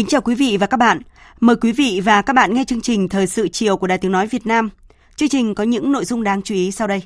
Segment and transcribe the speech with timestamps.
[0.00, 1.00] Kính chào quý vị và các bạn.
[1.40, 4.12] Mời quý vị và các bạn nghe chương trình Thời sự chiều của Đài Tiếng
[4.12, 4.70] Nói Việt Nam.
[5.16, 7.02] Chương trình có những nội dung đáng chú ý sau đây.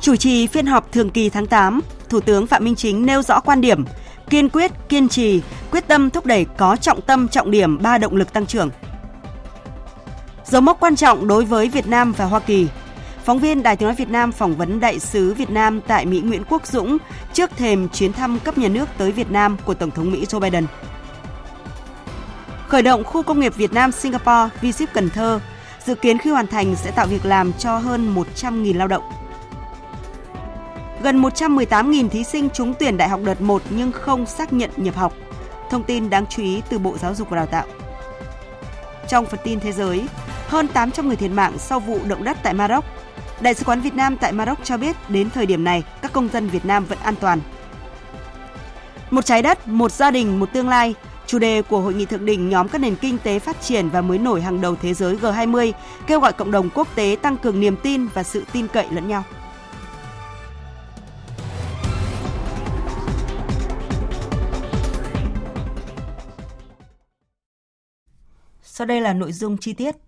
[0.00, 3.40] Chủ trì phiên họp thường kỳ tháng 8, Thủ tướng Phạm Minh Chính nêu rõ
[3.40, 3.84] quan điểm
[4.30, 8.16] kiên quyết, kiên trì, quyết tâm thúc đẩy có trọng tâm trọng điểm ba động
[8.16, 8.70] lực tăng trưởng–
[10.46, 12.68] dấu mốc quan trọng đối với Việt Nam và Hoa Kỳ.
[13.24, 16.20] Phóng viên Đài Tiếng nói Việt Nam phỏng vấn đại sứ Việt Nam tại Mỹ
[16.20, 16.98] Nguyễn Quốc Dũng
[17.32, 20.40] trước thềm chuyến thăm cấp nhà nước tới Việt Nam của Tổng thống Mỹ Joe
[20.40, 20.66] Biden.
[22.68, 25.40] Khởi động khu công nghiệp Việt Nam Singapore v Cần Thơ,
[25.84, 29.02] dự kiến khi hoàn thành sẽ tạo việc làm cho hơn 100.000 lao động.
[31.02, 34.96] Gần 118.000 thí sinh trúng tuyển đại học đợt 1 nhưng không xác nhận nhập
[34.96, 35.12] học.
[35.70, 37.64] Thông tin đáng chú ý từ Bộ Giáo dục và Đào tạo.
[39.08, 40.06] Trong phần tin thế giới,
[40.46, 42.84] hơn 800 người thiệt mạng sau vụ động đất tại Maroc.
[43.40, 46.28] Đại sứ quán Việt Nam tại Maroc cho biết đến thời điểm này các công
[46.28, 47.40] dân Việt Nam vẫn an toàn.
[49.10, 50.94] Một trái đất, một gia đình, một tương lai,
[51.26, 54.00] chủ đề của hội nghị thượng đỉnh nhóm các nền kinh tế phát triển và
[54.00, 55.72] mới nổi hàng đầu thế giới G20
[56.06, 59.08] kêu gọi cộng đồng quốc tế tăng cường niềm tin và sự tin cậy lẫn
[59.08, 59.24] nhau.
[68.62, 70.05] Sau đây là nội dung chi tiết.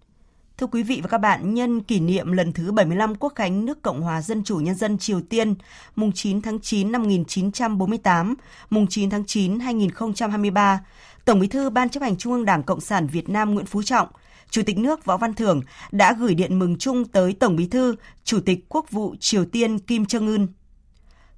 [0.58, 3.82] Thưa quý vị và các bạn, nhân kỷ niệm lần thứ 75 Quốc khánh nước
[3.82, 5.54] Cộng hòa Dân chủ Nhân dân Triều Tiên,
[5.96, 8.34] mùng 9 tháng 9 năm 1948,
[8.70, 10.84] mùng 9 tháng 9 2023,
[11.24, 13.82] Tổng Bí thư Ban chấp hành Trung ương Đảng Cộng sản Việt Nam Nguyễn Phú
[13.82, 14.08] Trọng,
[14.50, 15.60] Chủ tịch nước Võ Văn Thưởng
[15.91, 17.94] đã gửi điện mừng chung tới Tổng Bí thư,
[18.25, 20.46] Chủ tịch Quốc vụ Triều Tiên Kim Jong Un.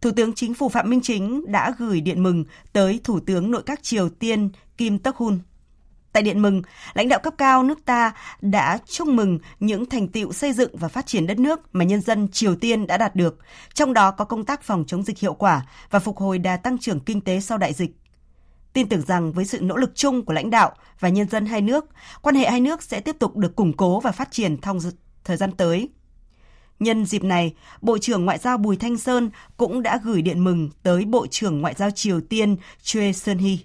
[0.00, 3.62] Thủ tướng Chính phủ Phạm Minh Chính đã gửi điện mừng tới Thủ tướng Nội
[3.66, 5.38] các Triều Tiên Kim Tắc Hun.
[6.12, 6.62] Tại điện mừng,
[6.94, 10.88] lãnh đạo cấp cao nước ta đã chúc mừng những thành tiệu xây dựng và
[10.88, 13.38] phát triển đất nước mà nhân dân Triều Tiên đã đạt được,
[13.74, 16.78] trong đó có công tác phòng chống dịch hiệu quả và phục hồi đà tăng
[16.78, 17.90] trưởng kinh tế sau đại dịch.
[18.72, 21.60] Tin tưởng rằng với sự nỗ lực chung của lãnh đạo và nhân dân hai
[21.60, 21.84] nước,
[22.22, 24.78] quan hệ hai nước sẽ tiếp tục được củng cố và phát triển trong
[25.24, 25.88] thời gian tới.
[26.80, 30.70] Nhân dịp này, Bộ trưởng Ngoại giao Bùi Thanh Sơn cũng đã gửi điện mừng
[30.82, 33.56] tới Bộ trưởng Ngoại giao Triều Tiên Choi Sun-hee.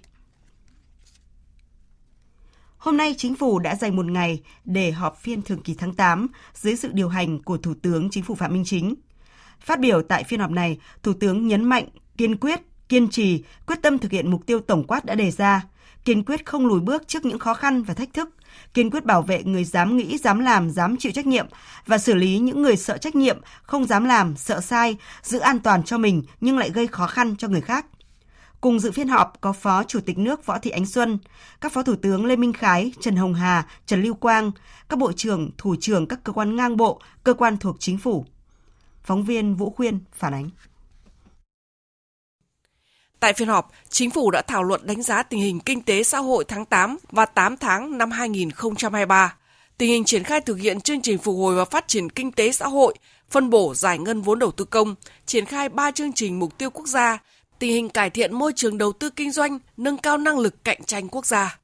[2.86, 6.26] Hôm nay, Chính phủ đã dành một ngày để họp phiên thường kỳ tháng 8
[6.54, 8.94] dưới sự điều hành của Thủ tướng Chính phủ Phạm Minh Chính.
[9.60, 13.82] Phát biểu tại phiên họp này, Thủ tướng nhấn mạnh kiên quyết, kiên trì, quyết
[13.82, 15.64] tâm thực hiện mục tiêu tổng quát đã đề ra,
[16.04, 18.28] kiên quyết không lùi bước trước những khó khăn và thách thức,
[18.74, 21.46] kiên quyết bảo vệ người dám nghĩ, dám làm, dám chịu trách nhiệm
[21.86, 25.58] và xử lý những người sợ trách nhiệm, không dám làm, sợ sai, giữ an
[25.58, 27.86] toàn cho mình nhưng lại gây khó khăn cho người khác.
[28.60, 31.18] Cùng dự phiên họp có Phó Chủ tịch nước Võ Thị Ánh Xuân,
[31.60, 34.52] các Phó Thủ tướng Lê Minh Khái, Trần Hồng Hà, Trần Lưu Quang,
[34.88, 38.24] các Bộ trưởng, Thủ trưởng các cơ quan ngang bộ, cơ quan thuộc chính phủ.
[39.02, 40.50] Phóng viên Vũ Khuyên phản ánh.
[43.20, 46.18] Tại phiên họp, Chính phủ đã thảo luận đánh giá tình hình kinh tế xã
[46.18, 49.36] hội tháng 8 và 8 tháng năm 2023,
[49.78, 52.52] tình hình triển khai thực hiện chương trình phục hồi và phát triển kinh tế
[52.52, 52.94] xã hội,
[53.30, 54.94] phân bổ giải ngân vốn đầu tư công,
[55.26, 57.18] triển khai 3 chương trình mục tiêu quốc gia
[57.58, 60.84] tình hình cải thiện môi trường đầu tư kinh doanh, nâng cao năng lực cạnh
[60.84, 61.58] tranh quốc gia.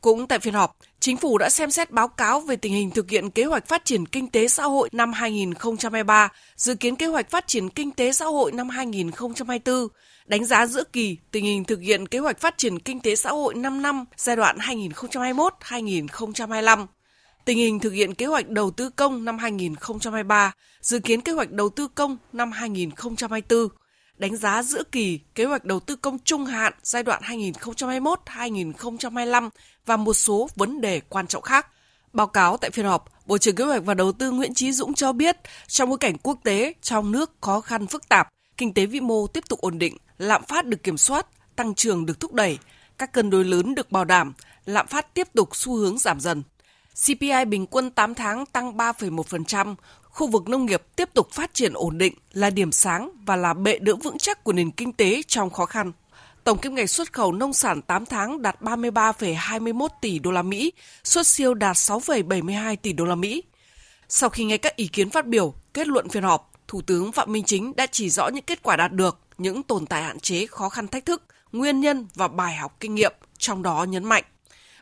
[0.00, 3.10] Cũng tại phiên họp, Chính phủ đã xem xét báo cáo về tình hình thực
[3.10, 7.30] hiện kế hoạch phát triển kinh tế xã hội năm 2023, dự kiến kế hoạch
[7.30, 9.88] phát triển kinh tế xã hội năm 2024,
[10.26, 13.30] đánh giá giữa kỳ tình hình thực hiện kế hoạch phát triển kinh tế xã
[13.30, 16.86] hội 5 năm giai đoạn 2021-2025,
[17.44, 21.50] tình hình thực hiện kế hoạch đầu tư công năm 2023, dự kiến kế hoạch
[21.50, 23.68] đầu tư công năm 2024,
[24.18, 29.50] đánh giá giữa kỳ kế hoạch đầu tư công trung hạn giai đoạn 2021-2025
[29.86, 31.66] và một số vấn đề quan trọng khác.
[32.12, 34.94] Báo cáo tại phiên họp, Bộ trưởng Kế hoạch và Đầu tư Nguyễn Chí Dũng
[34.94, 35.36] cho biết,
[35.66, 39.26] trong bối cảnh quốc tế, trong nước khó khăn phức tạp, kinh tế vĩ mô
[39.26, 41.26] tiếp tục ổn định, lạm phát được kiểm soát,
[41.56, 42.58] tăng trưởng được thúc đẩy,
[42.98, 44.32] các cân đối lớn được bảo đảm,
[44.64, 46.42] lạm phát tiếp tục xu hướng giảm dần.
[47.06, 49.74] CPI bình quân 8 tháng tăng 3,1%,
[50.10, 53.54] khu vực nông nghiệp tiếp tục phát triển ổn định là điểm sáng và là
[53.54, 55.92] bệ đỡ vững chắc của nền kinh tế trong khó khăn.
[56.44, 60.72] Tổng kim ngạch xuất khẩu nông sản 8 tháng đạt 33,21 tỷ đô la Mỹ,
[61.04, 63.42] xuất siêu đạt 6,72 tỷ đô la Mỹ.
[64.08, 67.32] Sau khi nghe các ý kiến phát biểu, kết luận phiên họp, Thủ tướng Phạm
[67.32, 70.46] Minh Chính đã chỉ rõ những kết quả đạt được, những tồn tại hạn chế,
[70.46, 71.22] khó khăn thách thức,
[71.52, 74.24] nguyên nhân và bài học kinh nghiệm, trong đó nhấn mạnh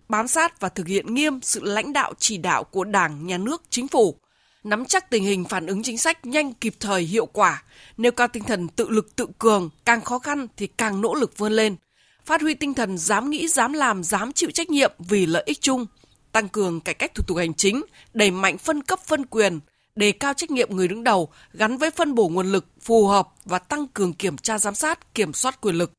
[0.08, 3.62] bám sát và thực hiện nghiêm sự lãnh đạo chỉ đạo của Đảng, Nhà nước,
[3.70, 4.18] Chính phủ,
[4.66, 7.62] nắm chắc tình hình phản ứng chính sách nhanh kịp thời hiệu quả,
[7.96, 11.38] nêu cao tinh thần tự lực tự cường, càng khó khăn thì càng nỗ lực
[11.38, 11.76] vươn lên,
[12.24, 15.60] phát huy tinh thần dám nghĩ, dám làm, dám chịu trách nhiệm vì lợi ích
[15.60, 15.86] chung,
[16.32, 17.82] tăng cường cải cách thủ tục hành chính,
[18.14, 19.60] đẩy mạnh phân cấp phân quyền,
[19.96, 23.28] đề cao trách nhiệm người đứng đầu gắn với phân bổ nguồn lực phù hợp
[23.44, 25.92] và tăng cường kiểm tra giám sát, kiểm soát quyền lực.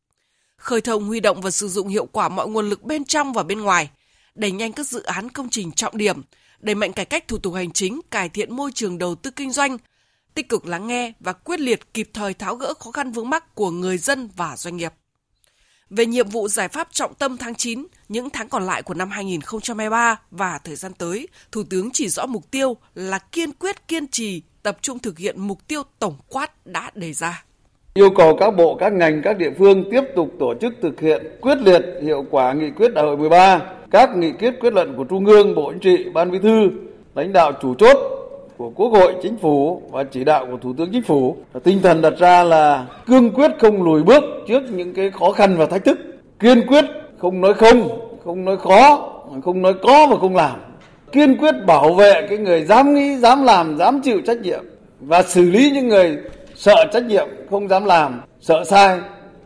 [0.57, 3.43] Khơi thông huy động và sử dụng hiệu quả mọi nguồn lực bên trong và
[3.43, 3.89] bên ngoài,
[4.35, 6.21] đẩy nhanh các dự án công trình trọng điểm,
[6.59, 9.51] đẩy mạnh cải cách thủ tục hành chính, cải thiện môi trường đầu tư kinh
[9.51, 9.77] doanh,
[10.33, 13.55] tích cực lắng nghe và quyết liệt kịp thời tháo gỡ khó khăn vướng mắc
[13.55, 14.93] của người dân và doanh nghiệp.
[15.89, 19.09] Về nhiệm vụ giải pháp trọng tâm tháng 9, những tháng còn lại của năm
[19.09, 24.07] 2023 và thời gian tới, Thủ tướng chỉ rõ mục tiêu là kiên quyết kiên
[24.07, 27.43] trì tập trung thực hiện mục tiêu tổng quát đã đề ra.
[27.97, 31.21] Yêu cầu các bộ, các ngành, các địa phương tiếp tục tổ chức thực hiện
[31.41, 33.61] quyết liệt hiệu quả nghị quyết đại hội 13,
[33.91, 36.69] các nghị quyết quyết luận của Trung ương, Bộ Chính trị, Ban Bí thư,
[37.15, 37.97] lãnh đạo chủ chốt
[38.57, 41.35] của Quốc hội, Chính phủ và chỉ đạo của Thủ tướng Chính phủ.
[41.63, 45.57] Tinh thần đặt ra là cương quyết không lùi bước trước những cái khó khăn
[45.57, 45.99] và thách thức,
[46.39, 46.85] kiên quyết
[47.17, 47.89] không nói không,
[48.25, 49.09] không nói khó,
[49.43, 50.59] không nói có và không làm.
[51.11, 54.63] Kiên quyết bảo vệ cái người dám nghĩ, dám làm, dám chịu trách nhiệm
[54.99, 56.17] và xử lý những người
[56.57, 58.99] sợ trách nhiệm, không dám làm, sợ sai,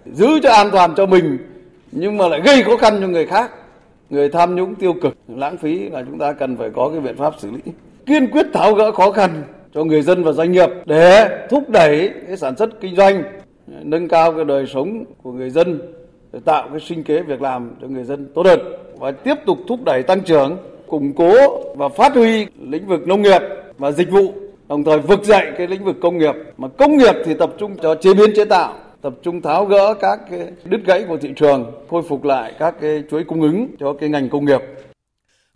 [0.06, 1.38] giữ cho an toàn cho mình
[1.92, 3.52] nhưng mà lại gây khó khăn cho người khác.
[4.10, 7.18] Người tham nhũng tiêu cực lãng phí là chúng ta cần phải có cái biện
[7.18, 7.72] pháp xử lý.
[8.06, 9.44] Kiên quyết tháo gỡ khó khăn
[9.74, 13.24] cho người dân và doanh nghiệp để thúc đẩy cái sản xuất kinh doanh
[13.68, 15.82] nâng cao cái đời sống của người dân
[16.34, 18.60] để tạo cái sinh kế việc làm cho người dân tốt hơn
[19.00, 23.22] và tiếp tục thúc đẩy tăng trưởng củng cố và phát huy lĩnh vực nông
[23.22, 23.42] nghiệp
[23.78, 24.34] và dịch vụ
[24.72, 26.36] đồng thời vực dậy cái lĩnh vực công nghiệp.
[26.58, 29.94] Mà công nghiệp thì tập trung cho chế biến chế tạo tập trung tháo gỡ
[30.02, 33.68] các cái đứt gãy của thị trường khôi phục lại các cái chuỗi cung ứng
[33.80, 34.62] cho cái ngành công nghiệp.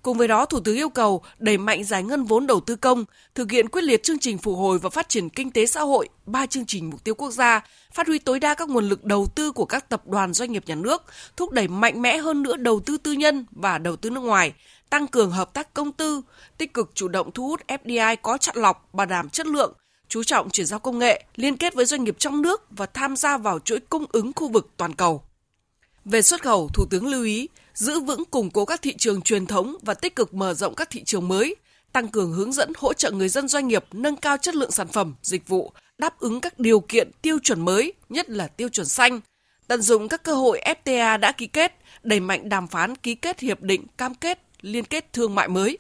[0.02, 3.06] Cùng với đó, Thủ tướng yêu cầu đẩy mạnh giải ngân vốn đầu tư công,
[3.36, 6.10] thực hiện quyết liệt chương trình phục hồi và phát triển kinh tế xã hội,
[6.26, 7.64] ba chương trình mục tiêu quốc gia,
[7.94, 10.64] phát huy tối đa các nguồn lực đầu tư của các tập đoàn doanh nghiệp
[10.68, 11.04] nhà nước,
[11.38, 14.54] thúc đẩy mạnh mẽ hơn nữa đầu tư tư nhân và đầu tư nước ngoài,
[14.96, 16.22] tăng cường hợp tác công tư,
[16.58, 19.74] tích cực chủ động thu hút FDI có chọn lọc, bảo đảm chất lượng,
[20.08, 23.16] chú trọng chuyển giao công nghệ, liên kết với doanh nghiệp trong nước và tham
[23.16, 25.24] gia vào chuỗi cung ứng khu vực toàn cầu.
[26.06, 29.46] Về xuất khẩu, Thủ tướng lưu ý giữ vững củng cố các thị trường truyền
[29.46, 31.56] thống và tích cực mở rộng các thị trường mới,
[31.94, 34.88] tăng cường hướng dẫn hỗ trợ người dân doanh nghiệp nâng cao chất lượng sản
[34.88, 38.88] phẩm, dịch vụ, đáp ứng các điều kiện tiêu chuẩn mới, nhất là tiêu chuẩn
[38.88, 39.22] xanh,
[39.68, 43.40] tận dụng các cơ hội FTA đã ký kết, đẩy mạnh đàm phán ký kết
[43.40, 45.78] hiệp định cam kết liên kết thương mại mới.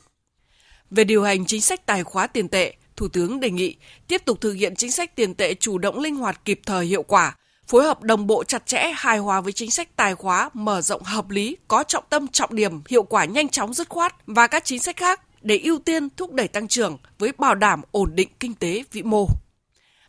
[0.92, 3.76] Về điều hành chính sách tài khóa tiền tệ, Thủ tướng đề nghị
[4.08, 7.04] tiếp tục thực hiện chính sách tiền tệ chủ động linh hoạt kịp thời hiệu
[7.04, 7.38] quả,
[7.68, 11.04] phối hợp đồng bộ chặt chẽ hài hòa với chính sách tài khóa mở rộng
[11.04, 14.65] hợp lý, có trọng tâm trọng điểm, hiệu quả nhanh chóng dứt khoát và các
[14.65, 18.30] chính sách khác để ưu tiên thúc đẩy tăng trưởng với bảo đảm ổn định
[18.39, 19.27] kinh tế vĩ mô.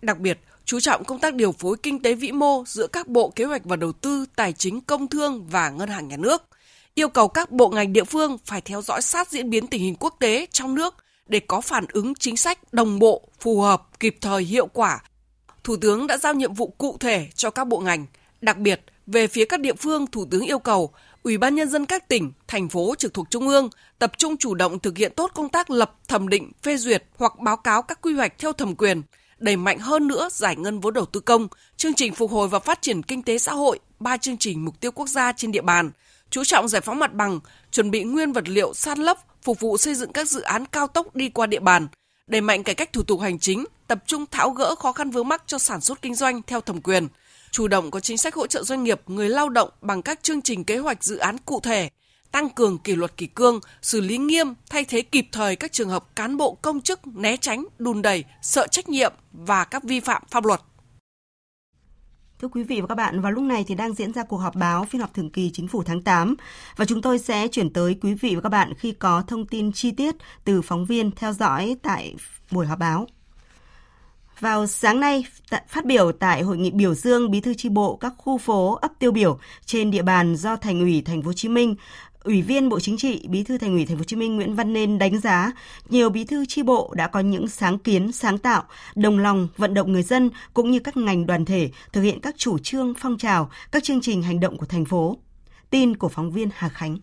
[0.03, 3.33] Đặc biệt, chú trọng công tác điều phối kinh tế vĩ mô giữa các bộ
[3.37, 6.43] kế hoạch và đầu tư, tài chính công thương và ngân hàng nhà nước.
[6.99, 9.95] Yêu cầu các bộ ngành địa phương phải theo dõi sát diễn biến tình hình
[10.01, 10.95] quốc tế trong nước
[11.27, 15.03] để có phản ứng chính sách đồng bộ, phù hợp, kịp thời, hiệu quả
[15.65, 18.07] Thủ tướng đã giao nhiệm vụ cụ thể cho các bộ ngành.
[18.41, 20.91] Đặc biệt, về phía các địa phương, Thủ tướng yêu cầu
[21.23, 24.55] Ủy ban nhân dân các tỉnh, thành phố trực thuộc trung ương tập trung chủ
[24.55, 28.01] động thực hiện tốt công tác lập, thẩm định, phê duyệt hoặc báo cáo các
[28.03, 29.03] quy hoạch theo thẩm quyền,
[29.39, 32.59] đẩy mạnh hơn nữa giải ngân vốn đầu tư công, chương trình phục hồi và
[32.59, 35.63] phát triển kinh tế xã hội, ba chương trình mục tiêu quốc gia trên địa
[35.63, 35.91] bàn,
[36.31, 37.41] chú trọng giải phóng mặt bằng,
[37.71, 40.87] chuẩn bị nguyên vật liệu san lấp, phục vụ xây dựng các dự án cao
[40.87, 41.89] tốc đi qua địa bàn,
[42.27, 45.29] đẩy mạnh cải cách thủ tục hành chính, tập trung tháo gỡ khó khăn vướng
[45.29, 47.09] mắc cho sản xuất kinh doanh theo thẩm quyền,
[47.51, 50.43] chủ động có chính sách hỗ trợ doanh nghiệp, người lao động bằng các chương
[50.43, 51.91] trình kế hoạch dự án cụ thể,
[52.33, 55.89] tăng cường kỷ luật kỷ cương, xử lý nghiêm, thay thế kịp thời các trường
[55.89, 60.01] hợp cán bộ công chức né tránh, đùn đẩy, sợ trách nhiệm và các vi
[60.01, 60.61] phạm pháp luật.
[62.41, 64.55] Thưa quý vị và các bạn, vào lúc này thì đang diễn ra cuộc họp
[64.55, 66.35] báo phiên họp thường kỳ chính phủ tháng 8
[66.77, 69.73] và chúng tôi sẽ chuyển tới quý vị và các bạn khi có thông tin
[69.73, 70.15] chi tiết
[70.45, 72.15] từ phóng viên theo dõi tại
[72.51, 73.07] buổi họp báo.
[74.41, 75.25] Vào sáng nay,
[75.69, 78.93] phát biểu tại hội nghị biểu dương bí thư chi bộ các khu phố ấp
[78.99, 81.75] tiêu biểu trên địa bàn do Thành ủy Thành phố Hồ Chí Minh,
[82.27, 84.55] Ủy viên Bộ Chính trị, Bí thư Thành ủy Thành phố Hồ Chí Minh Nguyễn
[84.55, 85.53] Văn Nên đánh giá
[85.89, 88.65] nhiều bí thư chi bộ đã có những sáng kiến, sáng tạo,
[88.95, 92.35] đồng lòng vận động người dân cũng như các ngành đoàn thể thực hiện các
[92.39, 95.17] chủ trương, phong trào, các chương trình hành động của thành phố.
[95.71, 96.99] Tin của phóng viên Hà Khánh.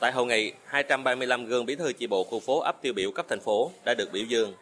[0.00, 3.26] Tại hội nghị, 235 gương bí thư chi bộ khu phố ấp tiêu biểu cấp
[3.28, 4.52] thành phố đã được biểu dương.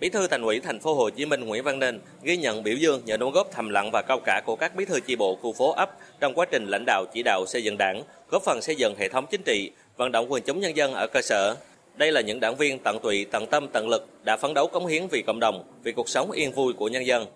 [0.00, 2.74] Bí thư Thành ủy Thành phố Hồ Chí Minh Nguyễn Văn Nên ghi nhận biểu
[2.74, 5.36] dương nhờ đóng góp thầm lặng và cao cả của các bí thư chi bộ
[5.36, 8.62] khu phố ấp trong quá trình lãnh đạo chỉ đạo xây dựng đảng, góp phần
[8.62, 11.56] xây dựng hệ thống chính trị, vận động quần chúng nhân dân ở cơ sở.
[11.94, 14.86] Đây là những đảng viên tận tụy, tận tâm, tận lực đã phấn đấu cống
[14.86, 17.26] hiến vì cộng đồng, vì cuộc sống yên vui của nhân dân.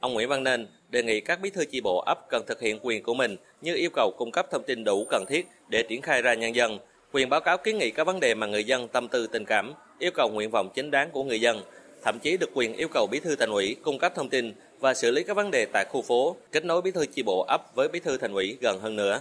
[0.00, 2.78] Ông Nguyễn Văn Nên đề nghị các bí thư chi bộ ấp cần thực hiện
[2.82, 6.02] quyền của mình như yêu cầu cung cấp thông tin đủ cần thiết để triển
[6.02, 6.78] khai ra nhân dân,
[7.12, 9.74] quyền báo cáo kiến nghị các vấn đề mà người dân tâm tư tình cảm,
[9.98, 11.62] yêu cầu nguyện vọng chính đáng của người dân,
[12.04, 14.94] thậm chí được quyền yêu cầu bí thư thành ủy cung cấp thông tin và
[14.94, 17.62] xử lý các vấn đề tại khu phố, kết nối bí thư chi bộ ấp
[17.74, 19.20] với bí thư thành ủy gần hơn nữa.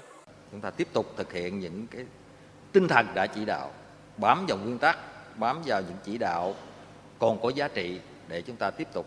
[0.51, 2.05] Chúng ta tiếp tục thực hiện những cái
[2.71, 3.71] tinh thần đã chỉ đạo,
[4.17, 4.97] bám vào nguyên tắc,
[5.39, 6.55] bám vào những chỉ đạo
[7.19, 9.05] còn có giá trị để chúng ta tiếp tục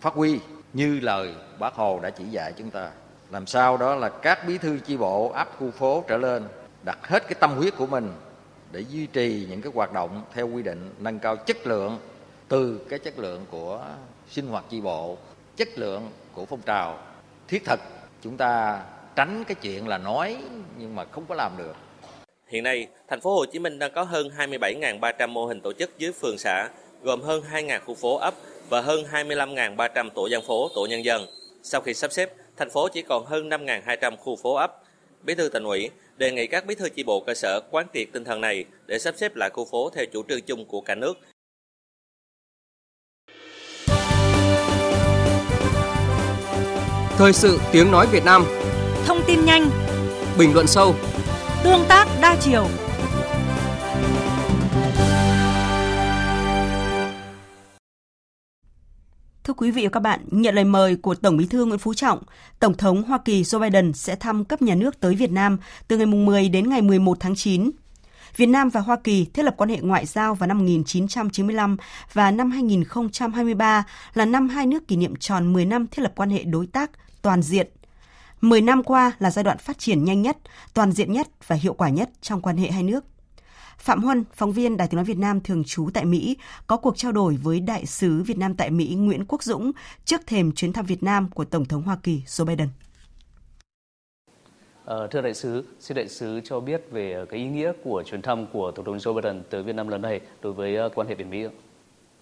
[0.00, 0.38] phát huy
[0.72, 2.90] như lời bác Hồ đã chỉ dạy chúng ta.
[3.30, 6.44] Làm sao đó là các bí thư chi bộ ấp khu phố trở lên
[6.82, 8.12] đặt hết cái tâm huyết của mình
[8.72, 11.98] để duy trì những cái hoạt động theo quy định nâng cao chất lượng
[12.52, 13.80] từ cái chất lượng của
[14.30, 15.16] sinh hoạt chi bộ
[15.56, 16.98] chất lượng của phong trào
[17.48, 17.80] thiết thực
[18.22, 18.82] chúng ta
[19.16, 20.36] tránh cái chuyện là nói
[20.78, 21.76] nhưng mà không có làm được
[22.46, 25.98] Hiện nay, thành phố Hồ Chí Minh đang có hơn 27.300 mô hình tổ chức
[25.98, 26.68] dưới phường xã,
[27.02, 28.34] gồm hơn 2.000 khu phố ấp
[28.68, 31.26] và hơn 25.300 tổ dân phố, tổ nhân dân.
[31.62, 34.82] Sau khi sắp xếp, thành phố chỉ còn hơn 5.200 khu phố ấp.
[35.22, 38.08] Bí thư thành ủy đề nghị các bí thư chi bộ cơ sở quán triệt
[38.12, 40.94] tinh thần này để sắp xếp lại khu phố theo chủ trương chung của cả
[40.94, 41.18] nước
[47.22, 48.44] Thời sự tiếng nói Việt Nam.
[49.06, 49.70] Thông tin nhanh.
[50.38, 50.94] Bình luận sâu.
[51.64, 52.66] Tương tác đa chiều.
[59.44, 61.94] Thưa quý vị và các bạn, nhận lời mời của Tổng Bí thư Nguyễn Phú
[61.94, 62.22] Trọng,
[62.58, 65.96] Tổng thống Hoa Kỳ Joe Biden sẽ thăm cấp nhà nước tới Việt Nam từ
[65.96, 67.70] ngày 10 đến ngày 11 tháng 9.
[68.36, 71.76] Việt Nam và Hoa Kỳ thiết lập quan hệ ngoại giao vào năm 1995
[72.12, 76.30] và năm 2023 là năm hai nước kỷ niệm tròn 10 năm thiết lập quan
[76.30, 76.90] hệ đối tác
[77.22, 77.68] toàn diện.
[78.40, 80.36] 10 năm qua là giai đoạn phát triển nhanh nhất,
[80.74, 83.04] toàn diện nhất và hiệu quả nhất trong quan hệ hai nước.
[83.78, 86.36] Phạm Huân, phóng viên Đài tiếng nói Việt Nam thường trú tại Mỹ,
[86.66, 89.72] có cuộc trao đổi với đại sứ Việt Nam tại Mỹ Nguyễn Quốc Dũng
[90.04, 92.68] trước thềm chuyến thăm Việt Nam của Tổng thống Hoa Kỳ Joe Biden.
[94.82, 98.22] Uh, thưa đại sứ, xin đại sứ cho biết về cái ý nghĩa của chuyến
[98.22, 101.08] thăm của Tổng thống Joe Biden tới Việt Nam lần này đối với uh, quan
[101.08, 101.46] hệ Việt Mỹ.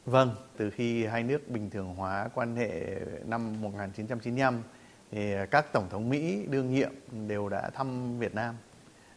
[0.07, 4.63] Vâng, từ khi hai nước bình thường hóa quan hệ năm 1995
[5.11, 6.93] thì à, các tổng thống Mỹ đương nhiệm
[7.29, 8.55] đều đã thăm Việt Nam.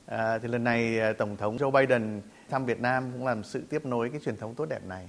[0.06, 3.64] À, thì lần này à, tổng thống Joe Biden thăm Việt Nam cũng làm sự
[3.70, 5.08] tiếp nối cái truyền thống tốt đẹp này.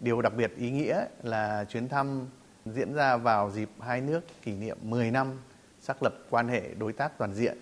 [0.00, 2.26] Điều đặc biệt ý nghĩa là chuyến thăm
[2.66, 5.40] diễn ra vào dịp hai nước kỷ niệm 10 năm
[5.80, 7.58] xác lập quan hệ đối tác toàn diện.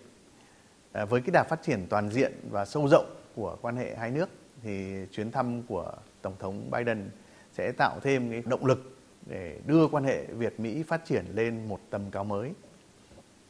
[0.93, 4.11] À, với cái đà phát triển toàn diện và sâu rộng của quan hệ hai
[4.11, 4.28] nước
[4.62, 7.11] thì chuyến thăm của tổng thống Biden
[7.52, 8.98] sẽ tạo thêm cái động lực
[9.28, 12.52] để đưa quan hệ Việt Mỹ phát triển lên một tầm cao mới.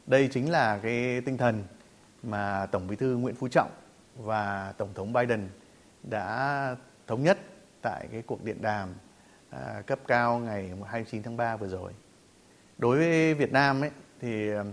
[0.06, 1.64] Đây chính là cái tinh thần
[2.22, 3.70] mà Tổng Bí thư Nguyễn Phú Trọng
[4.16, 5.48] và Tổng thống Biden
[6.02, 7.38] đã thống nhất
[7.82, 8.88] tại cái cuộc điện đàm
[9.50, 11.92] à, cấp cao ngày 29 tháng 3 vừa rồi.
[12.78, 14.64] Đối với Việt Nam ấy thì à,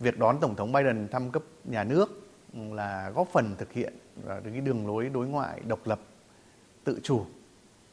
[0.00, 3.92] việc đón Tổng thống Biden thăm cấp nhà nước là góp phần thực hiện
[4.28, 6.00] à, cái đường lối đối ngoại độc lập,
[6.84, 7.24] tự chủ,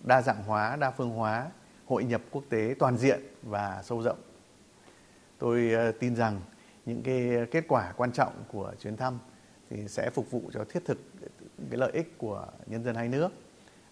[0.03, 1.47] đa dạng hóa, đa phương hóa,
[1.85, 4.17] hội nhập quốc tế toàn diện và sâu rộng.
[5.37, 6.41] Tôi ờ, tin rằng
[6.85, 9.19] những cái kết quả quan trọng của chuyến thăm
[9.69, 10.97] thì sẽ phục vụ cho thiết thực
[11.69, 13.29] cái lợi ích của nhân dân hai nước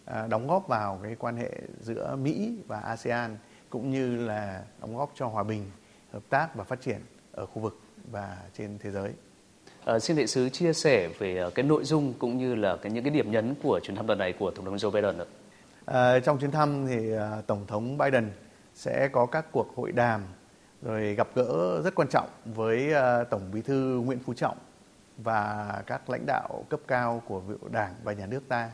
[0.06, 3.38] à, đóng góp vào cái quan hệ giữa Mỹ và ASEAN
[3.70, 5.72] cũng như là đóng góp cho hòa bình,
[6.12, 7.80] hợp tác và phát triển ở khu vực
[8.12, 9.12] và trên thế giới.
[9.86, 12.92] À, xin đại sứ chia sẻ về ờ, cái nội dung cũng như là cái
[12.92, 15.26] những cái điểm nhấn của chuyến thăm lần này của tổng thống Joe Biden ạ.
[15.86, 18.32] À, trong chuyến thăm thì à, tổng thống Biden
[18.76, 20.22] sẽ có các cuộc hội đàm
[20.82, 24.58] rồi gặp gỡ rất quan trọng với à, tổng bí thư Nguyễn Phú Trọng
[25.18, 28.70] và các lãnh đạo cấp cao của đảng và nhà nước ta.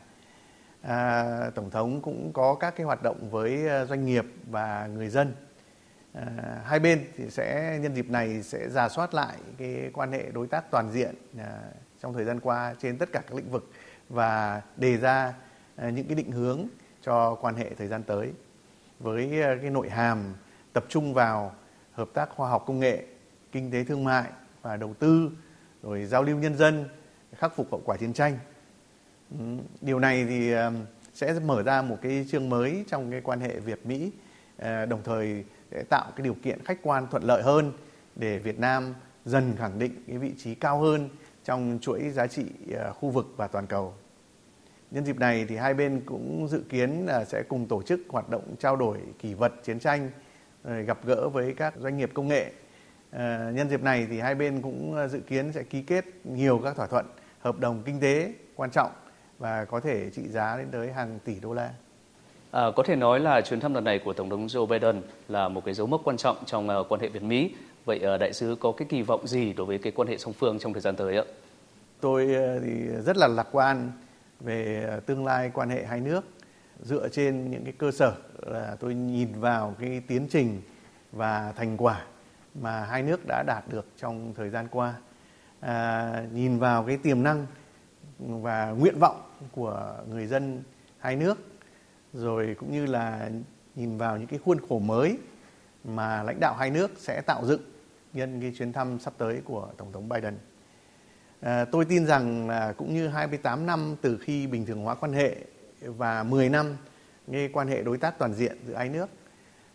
[0.81, 1.25] À,
[1.55, 5.33] tổng thống cũng có các cái hoạt động với doanh nghiệp và người dân.
[6.13, 6.25] À,
[6.65, 10.47] hai bên thì sẽ nhân dịp này sẽ giả soát lại cái quan hệ đối
[10.47, 11.59] tác toàn diện à,
[12.01, 13.71] trong thời gian qua trên tất cả các lĩnh vực
[14.09, 15.33] và đề ra
[15.75, 16.67] à, những cái định hướng
[17.01, 18.31] cho quan hệ thời gian tới.
[18.99, 20.33] với ờ, cái nội hàm
[20.73, 21.55] tập trung vào
[21.91, 23.05] hợp tác khoa học công nghệ,
[23.51, 24.29] kinh tế thương mại
[24.61, 25.31] và đầu tư,
[25.83, 26.89] rồi giao lưu nhân dân,
[27.35, 28.37] khắc phục hậu quả chiến tranh.
[29.81, 30.71] Điều này thì ờ,
[31.13, 34.11] sẽ mở ra một cái chương mới trong cái quan hệ Việt Mỹ,
[34.57, 37.71] ờ, đồng thời sẽ tạo cái điều kiện khách quan thuận lợi hơn
[38.15, 38.93] để Việt Nam
[39.25, 41.09] dần khẳng định cái vị trí cao hơn
[41.43, 42.45] trong chuỗi giá trị
[42.99, 43.93] khu vực và toàn cầu.
[44.91, 48.29] Nhân dịp này thì hai bên cũng dự kiến là sẽ cùng tổ chức hoạt
[48.29, 50.09] động trao đổi kỷ vật chiến tranh,
[50.63, 52.51] gặp gỡ với các doanh nghiệp công nghệ.
[53.11, 56.75] À, nhân dịp này thì hai bên cũng dự kiến sẽ ký kết nhiều các
[56.75, 57.05] thỏa thuận
[57.39, 58.91] hợp đồng kinh tế quan trọng
[59.39, 61.69] và có thể trị giá lên tới hàng tỷ đô la.
[62.51, 65.47] À, có thể nói là chuyến thăm lần này của Tổng thống Joe Biden là
[65.47, 67.55] một cái dấu mốc quan trọng trong uh, quan hệ Việt Mỹ.
[67.85, 70.33] Vậy uh, đại sứ có cái kỳ vọng gì đối với cái quan hệ song
[70.33, 71.23] phương trong thời gian tới ạ?
[72.01, 72.71] Tôi uh, thì
[73.05, 73.91] rất là lạc quan
[74.39, 76.25] về ờ, tương lai quan hệ hai nước
[76.83, 78.15] dựa trên những cái cơ sở
[78.45, 80.61] là tôi nhìn vào cái tiến trình
[81.11, 82.05] và thành quả
[82.61, 84.93] mà hai nước đã đạt được trong thời gian qua
[85.59, 87.45] à, nhìn vào cái tiềm năng
[88.19, 90.63] và nguyện vọng của người dân
[90.99, 91.37] hai nước
[92.13, 93.29] rồi cũng như là
[93.75, 95.17] nhìn vào những cái khuôn khổ mới
[95.83, 97.61] mà lãnh đạo hai nước sẽ tạo dựng
[98.13, 100.37] nhân cái chuyến thăm sắp tới của tổng thống Biden.
[101.41, 105.13] À, tôi tin rằng là cũng như 28 năm từ khi bình thường hóa quan
[105.13, 105.35] hệ
[105.81, 106.77] và 10 năm
[107.27, 109.09] nghe quan hệ đối tác toàn diện giữa hai nước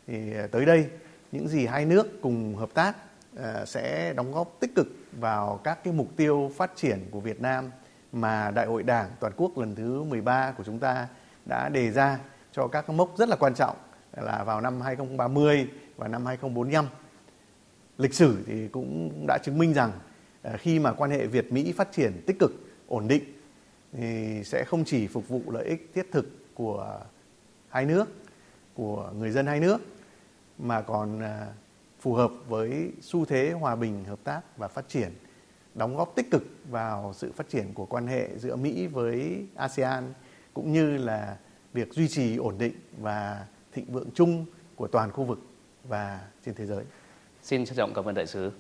[0.07, 0.87] thì ờ, tới đây
[1.33, 2.97] những gì hai nước cùng hợp tác
[3.37, 7.41] à, sẽ đóng góp tích cực vào các cái mục tiêu phát triển của Việt
[7.41, 7.71] Nam
[8.13, 11.09] mà Đại hội Đảng toàn quốc lần thứ 13 của chúng ta
[11.45, 12.19] đã đề ra
[12.53, 13.77] cho các mốc rất là quan trọng
[14.17, 16.87] là vào năm 2030 và năm 2045.
[17.99, 19.93] Lịch sử thì cũng đã chứng minh rằng
[20.45, 22.53] Ờ, khi mà quan hệ Việt Mỹ phát triển tích cực,
[22.89, 23.23] ổn định
[23.93, 27.01] thì sẽ không chỉ phục vụ lợi ích thiết thực của
[27.69, 28.05] hai nước,
[28.75, 29.79] của người dân hai nước
[30.59, 31.47] mà còn ờ,
[32.01, 35.13] phù hợp với xu thế hòa bình, hợp tác và phát triển,
[35.75, 40.13] đóng góp tích cực vào sự phát triển của quan hệ giữa Mỹ với ASEAN
[40.55, 41.37] cũng như là
[41.73, 45.39] việc duy trì ổn định và thịnh vượng chung của toàn khu vực
[45.85, 46.85] và trên thế giới.
[47.43, 48.51] Xin trân trọng cảm ơn đại sứ.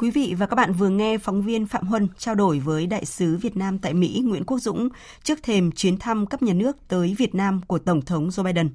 [0.00, 3.04] Quý vị và các bạn vừa nghe phóng viên Phạm Huân trao đổi với đại
[3.04, 4.88] sứ Việt Nam tại Mỹ Nguyễn Quốc Dũng
[5.22, 8.70] trước thềm chuyến thăm cấp nhà nước tới Việt Nam của Tổng thống Joe Biden.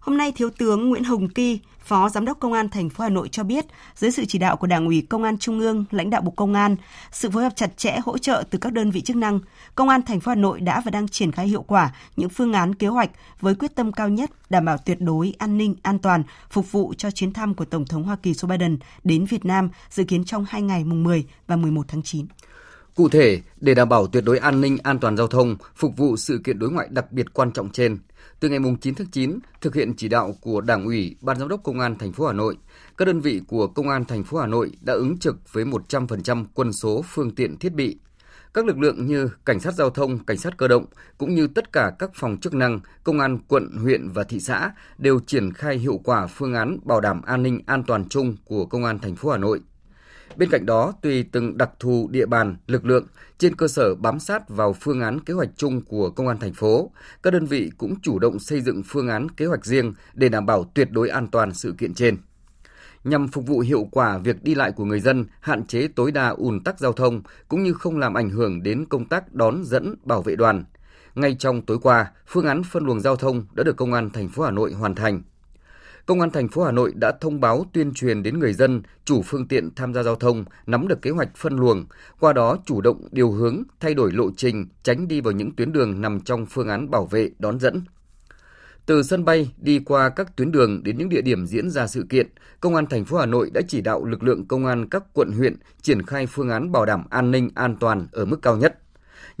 [0.00, 3.10] Hôm nay, Thiếu tướng Nguyễn Hồng Kỳ, Phó Giám đốc Công an thành phố Hà
[3.10, 6.10] Nội cho biết, dưới sự chỉ đạo của Đảng ủy Công an Trung ương, lãnh
[6.10, 6.76] đạo Bộ Công an,
[7.12, 9.40] sự phối hợp chặt chẽ hỗ trợ từ các đơn vị chức năng,
[9.74, 12.52] Công an thành phố Hà Nội đã và đang triển khai hiệu quả những phương
[12.52, 13.10] án kế hoạch
[13.40, 16.94] với quyết tâm cao nhất đảm bảo tuyệt đối an ninh, an toàn, phục vụ
[16.98, 20.24] cho chuyến thăm của Tổng thống Hoa Kỳ Joe Biden đến Việt Nam dự kiến
[20.24, 22.26] trong hai ngày mùng 10 và 11 tháng 9.
[22.94, 26.16] Cụ thể, để đảm bảo tuyệt đối an ninh an toàn giao thông, phục vụ
[26.16, 27.98] sự kiện đối ngoại đặc biệt quan trọng trên,
[28.40, 31.62] từ ngày 9 tháng 9, thực hiện chỉ đạo của Đảng ủy, Ban giám đốc
[31.62, 32.56] Công an thành phố Hà Nội,
[32.96, 36.44] các đơn vị của Công an thành phố Hà Nội đã ứng trực với 100%
[36.54, 37.98] quân số phương tiện thiết bị.
[38.54, 40.84] Các lực lượng như cảnh sát giao thông, cảnh sát cơ động
[41.18, 44.70] cũng như tất cả các phòng chức năng, công an quận, huyện và thị xã
[44.98, 48.66] đều triển khai hiệu quả phương án bảo đảm an ninh an toàn chung của
[48.66, 49.60] Công an thành phố Hà Nội
[50.36, 53.06] Bên cạnh đó, tùy từng đặc thù địa bàn, lực lượng,
[53.38, 56.52] trên cơ sở bám sát vào phương án kế hoạch chung của công an thành
[56.52, 56.90] phố,
[57.22, 60.46] các đơn vị cũng chủ động xây dựng phương án kế hoạch riêng để đảm
[60.46, 62.16] bảo tuyệt đối an toàn sự kiện trên.
[63.04, 66.28] Nhằm phục vụ hiệu quả việc đi lại của người dân, hạn chế tối đa
[66.28, 69.94] ùn tắc giao thông cũng như không làm ảnh hưởng đến công tác đón dẫn
[70.04, 70.64] bảo vệ đoàn.
[71.14, 74.28] Ngay trong tối qua, phương án phân luồng giao thông đã được công an thành
[74.28, 75.22] phố Hà Nội hoàn thành.
[76.10, 79.22] Công an thành phố Hà Nội đã thông báo tuyên truyền đến người dân, chủ
[79.22, 81.86] phương tiện tham gia giao thông nắm được kế hoạch phân luồng,
[82.20, 85.72] qua đó chủ động điều hướng, thay đổi lộ trình, tránh đi vào những tuyến
[85.72, 87.82] đường nằm trong phương án bảo vệ đón dẫn.
[88.86, 92.06] Từ sân bay đi qua các tuyến đường đến những địa điểm diễn ra sự
[92.08, 92.26] kiện,
[92.60, 95.32] Công an thành phố Hà Nội đã chỉ đạo lực lượng công an các quận
[95.32, 98.78] huyện triển khai phương án bảo đảm an ninh an toàn ở mức cao nhất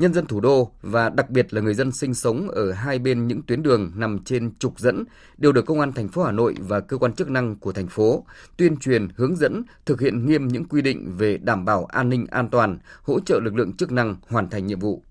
[0.00, 3.26] nhân dân thủ đô và đặc biệt là người dân sinh sống ở hai bên
[3.26, 5.04] những tuyến đường nằm trên trục dẫn
[5.38, 7.88] đều được công an thành phố Hà Nội và cơ quan chức năng của thành
[7.88, 8.24] phố
[8.56, 12.26] tuyên truyền hướng dẫn thực hiện nghiêm những quy định về đảm bảo an ninh
[12.30, 15.02] an toàn, hỗ trợ lực lượng chức năng hoàn thành nhiệm vụ.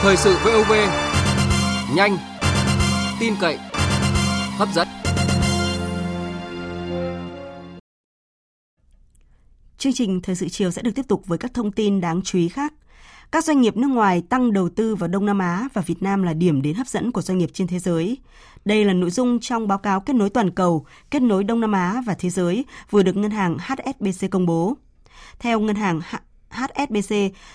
[0.00, 0.72] Thời sự VOV
[1.96, 2.16] nhanh,
[3.20, 3.58] tin cậy,
[4.58, 4.88] hấp dẫn.
[9.78, 12.38] Chương trình Thời sự chiều sẽ được tiếp tục với các thông tin đáng chú
[12.38, 12.72] ý khác.
[13.32, 16.22] Các doanh nghiệp nước ngoài tăng đầu tư vào Đông Nam Á và Việt Nam
[16.22, 18.18] là điểm đến hấp dẫn của doanh nghiệp trên thế giới.
[18.64, 21.72] Đây là nội dung trong báo cáo kết nối toàn cầu, kết nối Đông Nam
[21.72, 24.76] Á và thế giới vừa được ngân hàng HSBC công bố.
[25.38, 26.00] Theo ngân hàng
[26.50, 27.14] HSBC,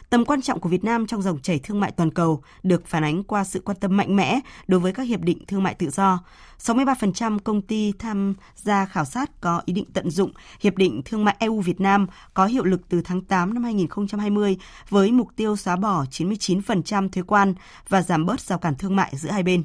[0.09, 3.03] tầm quan trọng của Việt Nam trong dòng chảy thương mại toàn cầu được phản
[3.03, 5.89] ánh qua sự quan tâm mạnh mẽ đối với các hiệp định thương mại tự
[5.89, 6.19] do.
[6.59, 11.25] 63% công ty tham gia khảo sát có ý định tận dụng Hiệp định Thương
[11.25, 14.57] mại EU Việt Nam có hiệu lực từ tháng 8 năm 2020
[14.89, 17.53] với mục tiêu xóa bỏ 99% thuế quan
[17.89, 19.63] và giảm bớt rào cản thương mại giữa hai bên.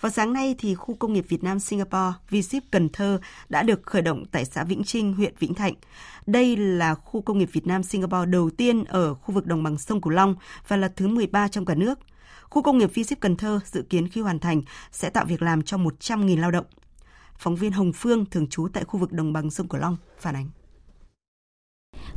[0.00, 2.36] Vào sáng nay thì khu công nghiệp Việt Nam Singapore v
[2.70, 5.74] Cần Thơ đã được khởi động tại xã Vĩnh Trinh, huyện Vĩnh Thạnh.
[6.26, 9.78] Đây là khu công nghiệp Việt Nam Singapore đầu tiên ở khu vực đồng bằng
[9.78, 10.34] sông Cửu Long
[10.68, 11.98] và là thứ 13 trong cả nước.
[12.42, 15.62] Khu công nghiệp v Cần Thơ dự kiến khi hoàn thành sẽ tạo việc làm
[15.62, 16.66] cho 100.000 lao động.
[17.38, 20.34] Phóng viên Hồng Phương thường trú tại khu vực đồng bằng sông Cửu Long phản
[20.34, 20.48] ánh.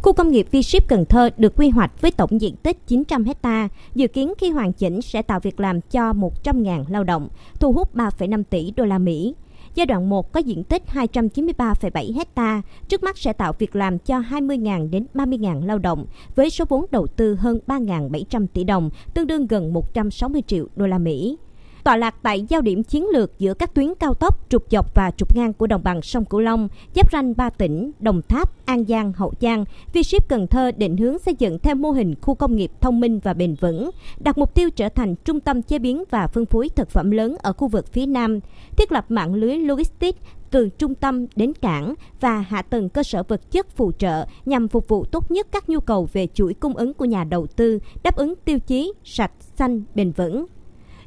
[0.01, 3.69] Khu công nghiệp V-Ship Cần Thơ được quy hoạch với tổng diện tích 900 hecta,
[3.95, 7.27] dự kiến khi hoàn chỉnh sẽ tạo việc làm cho 100.000 lao động,
[7.59, 9.35] thu hút 3,5 tỷ đô la Mỹ.
[9.75, 14.19] Giai đoạn 1 có diện tích 293,7 hecta, trước mắt sẽ tạo việc làm cho
[14.19, 19.27] 20.000 đến 30.000 lao động với số vốn đầu tư hơn 3.700 tỷ đồng, tương
[19.27, 21.37] đương gần 160 triệu đô la Mỹ
[21.83, 25.11] tọa lạc tại giao điểm chiến lược giữa các tuyến cao tốc trục dọc và
[25.11, 28.85] trục ngang của đồng bằng sông Cửu Long, giáp ranh ba tỉnh Đồng Tháp, An
[28.85, 29.65] Giang, Hậu Giang.
[29.93, 33.19] V-Ship Cần Thơ định hướng xây dựng theo mô hình khu công nghiệp thông minh
[33.19, 33.89] và bền vững,
[34.19, 37.35] đặt mục tiêu trở thành trung tâm chế biến và phân phối thực phẩm lớn
[37.41, 38.39] ở khu vực phía Nam,
[38.77, 40.19] thiết lập mạng lưới logistics
[40.51, 44.67] từ trung tâm đến cảng và hạ tầng cơ sở vật chất phụ trợ nhằm
[44.67, 47.79] phục vụ tốt nhất các nhu cầu về chuỗi cung ứng của nhà đầu tư,
[48.03, 50.45] đáp ứng tiêu chí sạch, xanh, bền vững.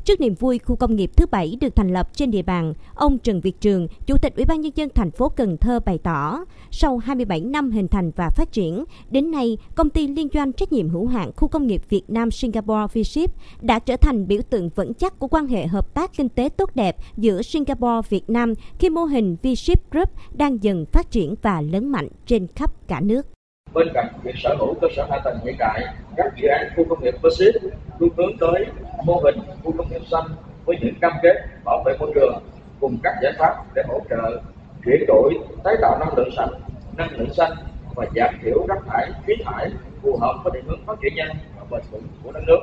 [0.05, 3.19] Trước niềm vui khu công nghiệp thứ bảy được thành lập trên địa bàn, ông
[3.19, 6.45] Trần Việt Trường, Chủ tịch Ủy ban nhân dân thành phố Cần Thơ bày tỏ,
[6.71, 10.73] sau 27 năm hình thành và phát triển, đến nay công ty liên doanh trách
[10.73, 13.29] nhiệm hữu hạn khu công nghiệp Việt Nam Singapore V-Ship
[13.61, 16.71] đã trở thành biểu tượng vững chắc của quan hệ hợp tác kinh tế tốt
[16.75, 21.61] đẹp giữa Singapore Việt Nam khi mô hình V-Ship Group đang dần phát triển và
[21.61, 23.34] lớn mạnh trên khắp cả nước
[23.75, 25.85] bên cạnh việc sở hữu cơ sở hạ tầng hiện đại
[26.17, 27.55] các dự án khu công nghiệp Persit
[27.99, 28.67] luôn hướng tới
[29.05, 30.27] mô hình khu công nghiệp xanh
[30.65, 31.35] với những cam kết
[31.65, 32.43] bảo vệ môi trường
[32.81, 34.41] cùng các giải pháp để hỗ trợ
[34.85, 35.35] chuyển đổi
[35.65, 36.51] tái tạo năng lượng sạch
[36.97, 37.53] năng lượng xanh
[37.95, 39.71] và giảm thiểu rác thải khí thải
[40.03, 42.59] phù hợp với định hướng phát triển nhanh và bền vững của đất nước.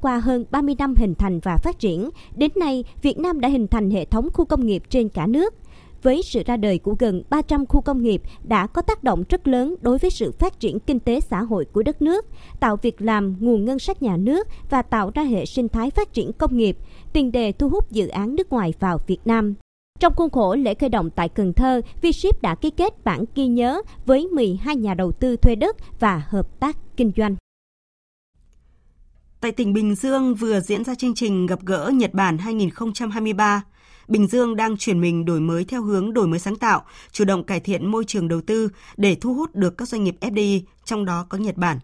[0.00, 3.68] Qua hơn 30 năm hình thành và phát triển, đến nay Việt Nam đã hình
[3.68, 5.54] thành hệ thống khu công nghiệp trên cả nước
[6.04, 9.48] với sự ra đời của gần 300 khu công nghiệp đã có tác động rất
[9.48, 12.26] lớn đối với sự phát triển kinh tế xã hội của đất nước,
[12.60, 16.12] tạo việc làm nguồn ngân sách nhà nước và tạo ra hệ sinh thái phát
[16.12, 16.76] triển công nghiệp,
[17.12, 19.54] tiền đề thu hút dự án nước ngoài vào Việt Nam.
[20.00, 23.46] Trong khuôn khổ lễ khởi động tại Cần Thơ, Vship đã ký kết bản ghi
[23.46, 27.36] nhớ với 12 nhà đầu tư thuê đất và hợp tác kinh doanh.
[29.40, 33.62] Tại tỉnh Bình Dương vừa diễn ra chương trình gặp gỡ Nhật Bản 2023.
[34.08, 37.44] Bình Dương đang chuyển mình đổi mới theo hướng đổi mới sáng tạo, chủ động
[37.44, 41.04] cải thiện môi trường đầu tư để thu hút được các doanh nghiệp FDI, trong
[41.04, 41.78] đó có Nhật Bản.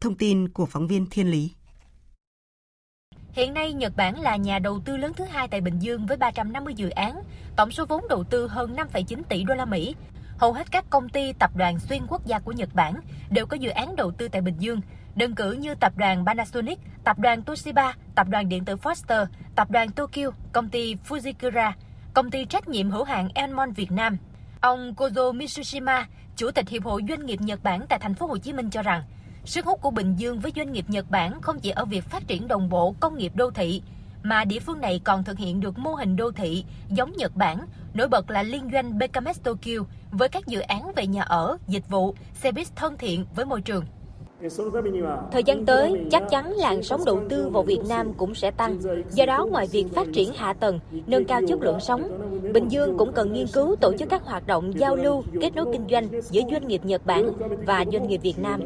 [0.00, 1.50] Thông tin của phóng viên Thiên Lý.
[3.32, 6.16] Hiện nay, Nhật Bản là nhà đầu tư lớn thứ hai tại Bình Dương với
[6.16, 7.22] 350 dự án,
[7.56, 9.94] tổng số vốn đầu tư hơn 5,9 tỷ đô la Mỹ.
[10.38, 12.94] Hầu hết các công ty, tập đoàn xuyên quốc gia của Nhật Bản
[13.30, 14.80] đều có dự án đầu tư tại Bình Dương,
[15.18, 19.26] đơn cử như tập đoàn Panasonic, tập đoàn Toshiba, tập đoàn điện tử Foster,
[19.56, 21.72] tập đoàn Tokyo, công ty Fujikura,
[22.14, 24.16] công ty trách nhiệm hữu hạn Enmon Việt Nam.
[24.60, 28.38] Ông Kozo Mitsushima, Chủ tịch Hiệp hội Doanh nghiệp Nhật Bản tại thành phố Hồ
[28.38, 29.02] Chí Minh cho rằng,
[29.44, 32.26] sức hút của Bình Dương với doanh nghiệp Nhật Bản không chỉ ở việc phát
[32.26, 33.82] triển đồng bộ công nghiệp đô thị,
[34.22, 37.58] mà địa phương này còn thực hiện được mô hình đô thị giống Nhật Bản,
[37.94, 41.88] nổi bật là liên doanh BKMS Tokyo với các dự án về nhà ở, dịch
[41.88, 43.84] vụ, xe buýt thân thiện với môi trường.
[45.32, 48.78] Thời gian tới, chắc chắn làn sóng đầu tư vào Việt Nam cũng sẽ tăng.
[49.10, 52.08] Do đó, ngoài việc phát triển hạ tầng, nâng cao chất lượng sống,
[52.52, 55.66] Bình Dương cũng cần nghiên cứu tổ chức các hoạt động giao lưu, kết nối
[55.72, 57.32] kinh doanh giữa doanh nghiệp Nhật Bản
[57.66, 58.60] và doanh nghiệp Việt Nam.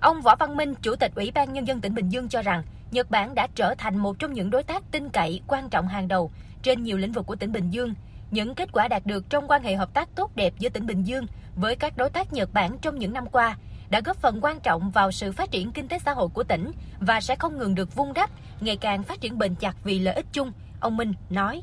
[0.00, 2.62] Ông Võ Văn Minh, Chủ tịch Ủy ban Nhân dân tỉnh Bình Dương cho rằng,
[2.90, 6.08] Nhật Bản đã trở thành một trong những đối tác tin cậy quan trọng hàng
[6.08, 6.30] đầu
[6.62, 7.94] trên nhiều lĩnh vực của tỉnh Bình Dương.
[8.30, 11.02] Những kết quả đạt được trong quan hệ hợp tác tốt đẹp giữa tỉnh Bình
[11.02, 13.56] Dương với các đối tác Nhật Bản trong những năm qua
[13.94, 16.70] đã góp phần quan trọng vào sự phát triển kinh tế xã hội của tỉnh
[17.00, 18.30] và sẽ không ngừng được vun đắp,
[18.60, 21.62] ngày càng phát triển bền chặt vì lợi ích chung, ông Minh nói.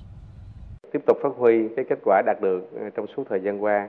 [0.92, 3.88] Tiếp tục phát huy cái kết quả đạt được ờ, trong suốt thời gian qua,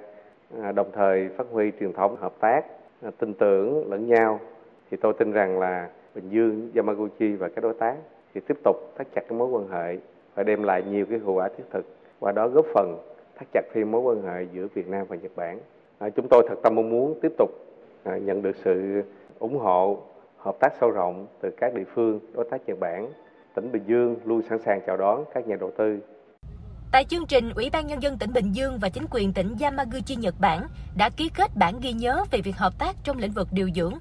[0.62, 2.60] ờ, đồng thời phát huy truyền thống hợp tác,
[3.02, 4.40] ờ, tin tưởng lẫn nhau,
[4.90, 7.96] thì tôi tin rằng là Bình Dương, Yamaguchi và các đối tác
[8.34, 9.98] thì tiếp tục thắt chặt cái mối quan hệ
[10.34, 11.84] và đem lại nhiều cái hiệu quả thiết thực
[12.20, 12.98] qua đó góp phần
[13.38, 15.58] thắt chặt thêm mối quan hệ giữa Việt Nam và Nhật Bản.
[15.98, 17.50] À, chúng tôi thật tâm mong muốn tiếp tục
[18.04, 19.02] nhận được sự
[19.38, 20.02] ủng hộ
[20.36, 23.12] hợp tác sâu rộng từ các địa phương đối tác Nhật Bản.
[23.54, 25.98] Tỉnh Bình Dương luôn sẵn sàng chào đón các nhà đầu tư.
[26.92, 30.16] Tại chương trình, Ủy ban Nhân dân tỉnh Bình Dương và chính quyền tỉnh Yamaguchi,
[30.16, 33.48] Nhật Bản đã ký kết bản ghi nhớ về việc hợp tác trong lĩnh vực
[33.52, 33.92] điều dưỡng.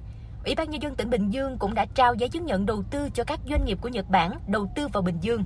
[0.45, 3.09] Ủy ban Nhân dân tỉnh Bình Dương cũng đã trao giấy chứng nhận đầu tư
[3.13, 5.43] cho các doanh nghiệp của Nhật Bản đầu tư vào Bình Dương.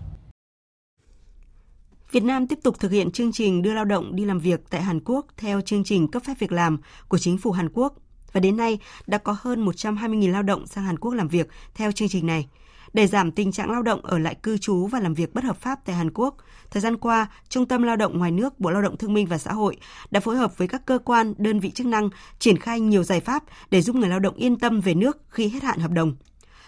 [2.12, 4.82] Việt Nam tiếp tục thực hiện chương trình đưa lao động đi làm việc tại
[4.82, 7.94] Hàn Quốc theo chương trình cấp phép việc làm của chính phủ Hàn Quốc.
[8.36, 11.92] Và đến nay đã có hơn 120.000 lao động sang Hàn Quốc làm việc theo
[11.92, 12.48] chương trình này.
[12.94, 15.58] Để giảm tình trạng lao động ở lại cư trú và làm việc bất hợp
[15.58, 16.38] pháp tại Hàn Quốc,
[16.72, 19.38] thời gian qua, Trung tâm Lao động ngoài nước Bộ Lao động Thương minh và
[19.38, 19.78] Xã hội
[20.12, 23.20] đã phối hợp với các cơ quan, đơn vị chức năng triển khai nhiều giải
[23.20, 26.16] pháp để giúp người lao động yên tâm về nước khi hết hạn hợp đồng.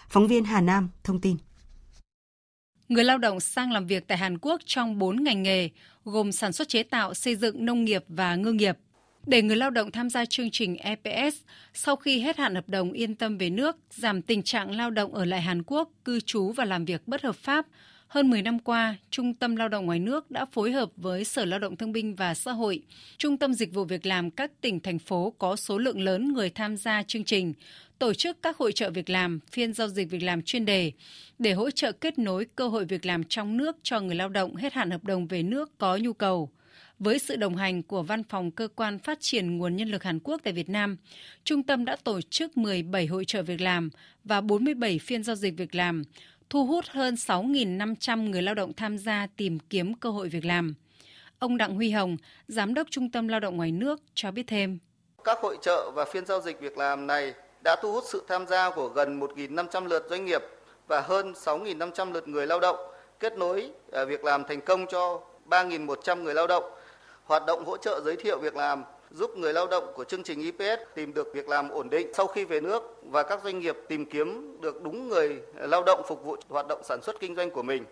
[0.08, 1.36] Phóng viên Hà Nam thông tin.
[2.88, 5.70] Người lao động sang làm việc tại Hàn Quốc trong 4 ngành nghề,
[6.04, 8.78] gồm sản xuất chế tạo, xây dựng, nông nghiệp và ngư nghiệp.
[9.28, 11.36] Để người lao động tham gia chương trình EPS,
[11.74, 15.14] sau khi hết hạn hợp đồng yên tâm về nước, giảm tình trạng lao động
[15.14, 17.66] ở lại Hàn Quốc, cư trú và làm việc bất hợp pháp,
[18.06, 21.44] hơn 10 năm qua, Trung tâm Lao động ngoài nước đã phối hợp với Sở
[21.44, 22.82] Lao động Thương binh và Xã hội,
[23.18, 26.50] Trung tâm Dịch vụ Việc làm các tỉnh, thành phố có số lượng lớn người
[26.50, 27.54] tham gia chương trình,
[27.98, 30.92] tổ chức các hội trợ việc làm, phiên giao dịch việc làm chuyên đề
[31.38, 34.56] để hỗ trợ kết nối cơ hội việc làm trong nước cho người lao động
[34.56, 36.50] hết hạn hợp đồng về nước có nhu cầu.
[36.98, 40.18] Với sự đồng hành của Văn phòng Cơ quan Phát triển Nguồn Nhân lực Hàn
[40.24, 40.96] Quốc tại Việt Nam,
[41.44, 43.90] Trung tâm đã tổ chức 17 hội trợ việc làm
[44.24, 46.02] và 47 phiên giao dịch việc làm,
[46.50, 50.74] thu hút hơn 6.500 người lao động tham gia tìm kiếm cơ hội việc làm.
[51.38, 52.16] Ông Đặng Huy Hồng,
[52.48, 54.78] Giám đốc Trung tâm Lao động ngoài nước cho biết thêm.
[55.24, 57.32] Các hội trợ và phiên giao dịch việc làm này
[57.64, 60.42] đã thu hút sự tham gia của gần 1.500 lượt doanh nghiệp
[60.88, 62.76] và hơn 6.500 lượt người lao động,
[63.20, 66.64] kết nối à, việc làm thành công cho 3.100 người lao động.
[67.28, 70.40] Hoạt động hỗ trợ giới thiệu việc làm giúp người lao động của chương trình
[70.40, 73.76] IPS tìm được việc làm ổn định sau khi về nước và các doanh nghiệp
[73.88, 77.50] tìm kiếm được đúng người lao động phục vụ hoạt động sản xuất kinh doanh
[77.50, 77.84] của mình.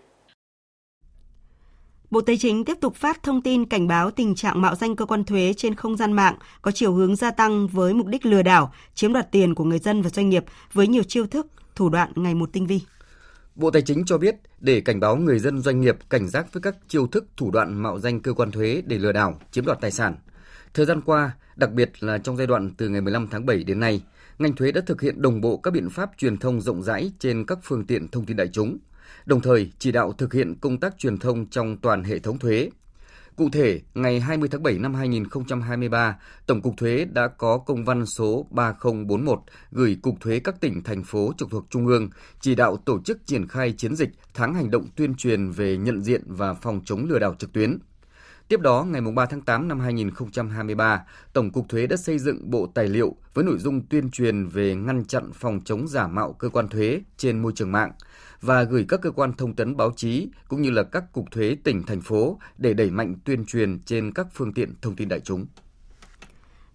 [2.11, 5.05] Bộ Tài chính tiếp tục phát thông tin cảnh báo tình trạng mạo danh cơ
[5.05, 8.43] quan thuế trên không gian mạng có chiều hướng gia tăng với mục đích lừa
[8.43, 11.89] đảo, chiếm đoạt tiền của người dân và doanh nghiệp với nhiều chiêu thức, thủ
[11.89, 12.81] đoạn ngày một tinh vi.
[13.57, 16.61] Bộ Tài chính cho biết để cảnh báo người dân doanh nghiệp cảnh giác với
[16.61, 19.81] các chiêu thức thủ đoạn mạo danh cơ quan thuế để lừa đảo, chiếm đoạt
[19.81, 20.17] tài sản.
[20.75, 23.81] Thời gian qua, đặc biệt là trong giai đoạn từ ngày 15 tháng 7 đến
[23.81, 24.03] nay,
[24.39, 27.47] ngành thuế đã thực hiện đồng bộ các biện pháp truyền thông rộng rãi trên
[27.47, 28.79] các phương tiện thông tin đại chúng,
[29.27, 32.71] đồng thời chỉ đạo thực hiện công tác truyền thông trong toàn hệ thống thuế.
[33.37, 38.07] Cụ thể, ngày 20 tháng 7 năm 2023, Tổng cục Thuế đã có công văn
[38.07, 39.39] số 3041
[39.71, 43.27] gửi Cục Thuế các tỉnh, thành phố trực thuộc Trung ương chỉ đạo tổ chức
[43.27, 47.05] triển khai chiến dịch tháng hành động tuyên truyền về nhận diện và phòng chống
[47.09, 47.79] lừa đảo trực tuyến.
[48.49, 52.67] Tiếp đó, ngày 3 tháng 8 năm 2023, Tổng cục Thuế đã xây dựng bộ
[52.75, 56.49] tài liệu với nội dung tuyên truyền về ngăn chặn phòng chống giả mạo cơ
[56.49, 57.93] quan thuế trên môi trường mạng
[58.41, 61.57] và gửi các cơ quan thông tấn báo chí cũng như là các cục thuế
[61.65, 65.21] tỉnh thành phố để đẩy mạnh tuyên truyền trên các phương tiện thông tin đại
[65.21, 65.47] chúng.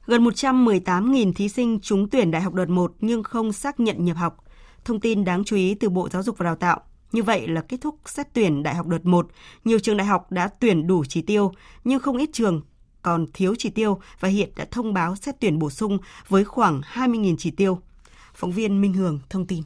[0.05, 4.17] Gần 118.000 thí sinh trúng tuyển đại học đợt 1 nhưng không xác nhận nhập
[4.17, 4.43] học.
[4.86, 6.81] Thông tin đáng chú ý từ Bộ Giáo dục và Đào tạo.
[7.12, 9.28] Như vậy là kết thúc xét tuyển đại học đợt 1,
[9.65, 11.52] nhiều trường đại học đã tuyển đủ chỉ tiêu,
[11.84, 12.62] nhưng không ít trường
[13.02, 15.97] còn thiếu chỉ tiêu và hiện đã thông báo xét tuyển bổ sung
[16.28, 17.80] với khoảng 20.000 chỉ tiêu.
[18.34, 19.63] Phóng viên Minh Hường thông tin.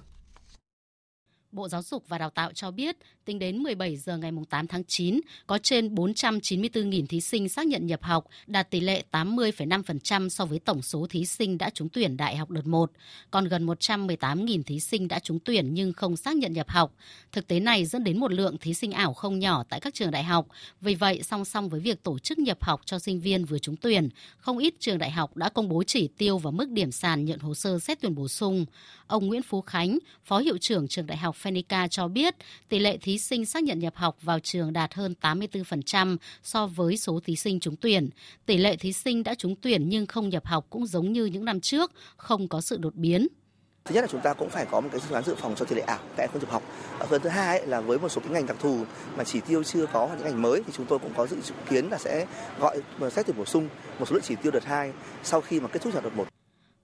[1.56, 4.84] Bộ Giáo dục và Đào tạo cho biết, tính đến 17 giờ ngày 8 tháng
[4.84, 10.46] 9, có trên 494.000 thí sinh xác nhận nhập học, đạt tỷ lệ 80,5% so
[10.46, 12.92] với tổng số thí sinh đã trúng tuyển đại học đợt 1.
[13.32, 16.94] Còn gần 118.000 thí sinh đã trúng tuyển nhưng không xác nhận nhập học.
[17.32, 20.12] Thực tế này dẫn đến một lượng thí sinh ảo không nhỏ tại các trường
[20.12, 20.48] đại học.
[20.82, 23.76] Vì vậy, song song với việc tổ chức nhập học cho sinh viên vừa trúng
[23.76, 27.26] tuyển, không ít trường đại học đã công bố chỉ tiêu và mức điểm sàn
[27.26, 28.66] nhận hồ sơ xét tuyển bổ sung.
[29.08, 32.36] Ông Nguyễn Phú Khánh, Phó Hiệu trưởng trường đại học Phenica cho biết
[32.70, 36.98] tỷ lệ thí sinh xác nhận nhập học vào trường đạt hơn 84% so với
[36.98, 38.10] số thí sinh trúng tuyển.
[38.46, 41.46] Tỷ lệ thí sinh đã trúng tuyển nhưng không nhập học cũng giống như những
[41.46, 43.28] năm trước, không có sự đột biến.
[43.86, 45.66] Thứ nhất là chúng ta cũng phải có một cái phương án dự phòng cho
[45.66, 46.64] tỷ lệ ảo các không nhập học.
[47.10, 48.84] Phần thứ hai là với một số cái ngành đặc thù
[49.18, 51.38] mà chỉ tiêu chưa có hoặc những ngành mới thì chúng tôi cũng có dự
[51.70, 52.26] kiến là sẽ
[52.60, 52.82] gọi
[53.12, 54.92] xét tuyển bổ sung một số lượng chỉ tiêu đợt 2
[55.24, 56.35] sau khi mà kết thúc đợt 1.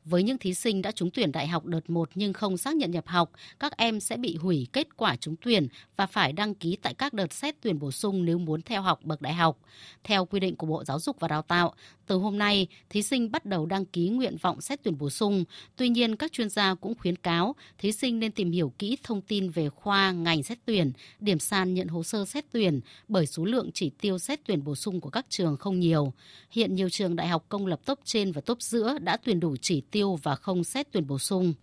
[0.05, 2.91] Với những thí sinh đã trúng tuyển đại học đợt 1 nhưng không xác nhận
[2.91, 6.77] nhập học, các em sẽ bị hủy kết quả trúng tuyển và phải đăng ký
[6.81, 9.57] tại các đợt xét tuyển bổ sung nếu muốn theo học bậc đại học.
[10.03, 11.73] Theo quy định của Bộ Giáo dục và Đào tạo,
[12.11, 15.43] từ hôm nay, thí sinh bắt đầu đăng ký nguyện vọng xét tuyển bổ sung.
[15.75, 19.21] Tuy nhiên, các chuyên gia cũng khuyến cáo thí sinh nên tìm hiểu kỹ thông
[19.21, 23.45] tin về khoa, ngành xét tuyển, điểm sàn nhận hồ sơ xét tuyển bởi số
[23.45, 26.13] lượng chỉ tiêu xét tuyển bổ sung của các trường không nhiều.
[26.49, 29.55] Hiện nhiều trường đại học công lập top trên và top giữa đã tuyển đủ
[29.61, 31.53] chỉ tiêu và không xét tuyển bổ sung.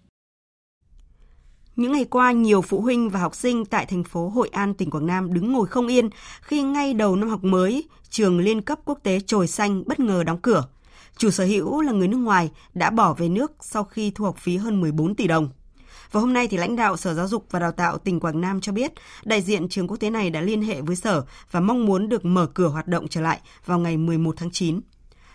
[1.79, 4.91] Những ngày qua, nhiều phụ huynh và học sinh tại thành phố Hội An, tỉnh
[4.91, 6.09] Quảng Nam đứng ngồi không yên
[6.41, 10.23] khi ngay đầu năm học mới, trường liên cấp quốc tế Trồi Xanh bất ngờ
[10.25, 10.65] đóng cửa.
[11.17, 14.37] Chủ sở hữu là người nước ngoài đã bỏ về nước sau khi thu học
[14.39, 15.49] phí hơn 14 tỷ đồng.
[16.13, 18.61] Và hôm nay thì lãnh đạo Sở Giáo dục và Đào tạo tỉnh Quảng Nam
[18.61, 18.93] cho biết,
[19.25, 22.25] đại diện trường quốc tế này đã liên hệ với Sở và mong muốn được
[22.25, 24.81] mở cửa hoạt động trở lại vào ngày 11 tháng 9.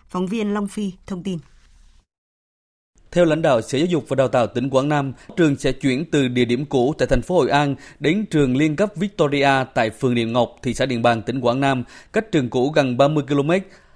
[0.07, 1.39] Phóng viên Long Phi thông tin.
[3.13, 6.05] Theo lãnh đạo Sở Giáo dục và Đào tạo tỉnh Quảng Nam, trường sẽ chuyển
[6.11, 9.89] từ địa điểm cũ tại thành phố Hội An đến trường liên cấp Victoria tại
[9.89, 13.23] phường Điện Ngọc, thị xã Điện Bàn, tỉnh Quảng Nam, cách trường cũ gần 30
[13.27, 13.51] km.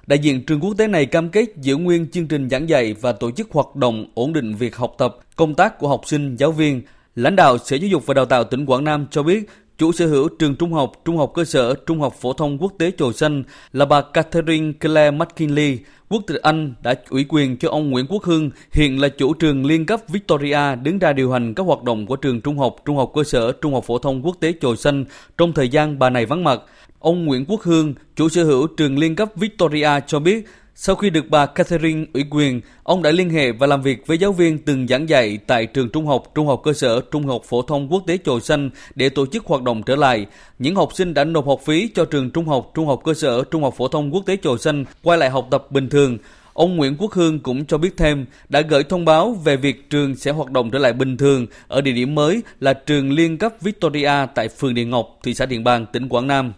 [0.07, 3.11] Đại diện trường quốc tế này cam kết giữ nguyên chương trình giảng dạy và
[3.11, 6.51] tổ chức hoạt động ổn định việc học tập, công tác của học sinh, giáo
[6.51, 6.81] viên.
[7.15, 10.07] Lãnh đạo Sở Giáo dục và Đào tạo tỉnh Quảng Nam cho biết, chủ sở
[10.07, 13.13] hữu trường trung học, trung học cơ sở, trung học phổ thông quốc tế Chồi
[13.13, 18.05] Xanh là bà Catherine Claire McKinley, quốc tịch Anh đã ủy quyền cho ông Nguyễn
[18.09, 21.83] Quốc Hưng, hiện là chủ trường liên cấp Victoria đứng ra điều hành các hoạt
[21.83, 24.53] động của trường trung học, trung học cơ sở, trung học phổ thông quốc tế
[24.61, 25.05] Chồi Xanh
[25.37, 26.61] trong thời gian bà này vắng mặt.
[26.99, 30.45] Ông Nguyễn Quốc Hương, chủ sở hữu trường liên cấp Victoria cho biết,
[30.79, 34.17] sau khi được bà Catherine ủy quyền, ông đã liên hệ và làm việc với
[34.17, 37.41] giáo viên từng giảng dạy tại trường trung học, trung học cơ sở, trung học
[37.45, 40.25] phổ thông quốc tế Chồi Xanh để tổ chức hoạt động trở lại.
[40.59, 43.43] Những học sinh đã nộp học phí cho trường trung học, trung học cơ sở,
[43.43, 46.17] trung học phổ thông quốc tế Chồi Xanh quay lại học tập bình thường.
[46.53, 50.15] Ông Nguyễn Quốc Hương cũng cho biết thêm đã gửi thông báo về việc trường
[50.15, 53.53] sẽ hoạt động trở lại bình thường ở địa điểm mới là trường liên cấp
[53.61, 56.53] Victoria tại phường Điện Ngọc, thị xã Điện Bàn, tỉnh Quảng Nam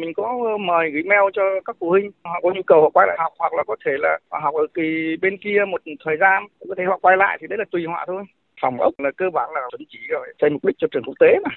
[0.00, 2.90] mình có ờ, mời gửi mail cho các phụ huynh họ có nhu cầu họ
[2.90, 5.80] quay lại học hoặc là có thể là họ học ở kỳ bên kia một
[6.04, 6.46] thời gian.
[6.68, 8.22] Có thể họ quay lại thì đấy là tùy họ thôi.
[8.62, 11.14] Phòng ốc là cơ bản là chuẩn chỉ rồi xây mục đích cho trường quốc
[11.20, 11.50] tế mà.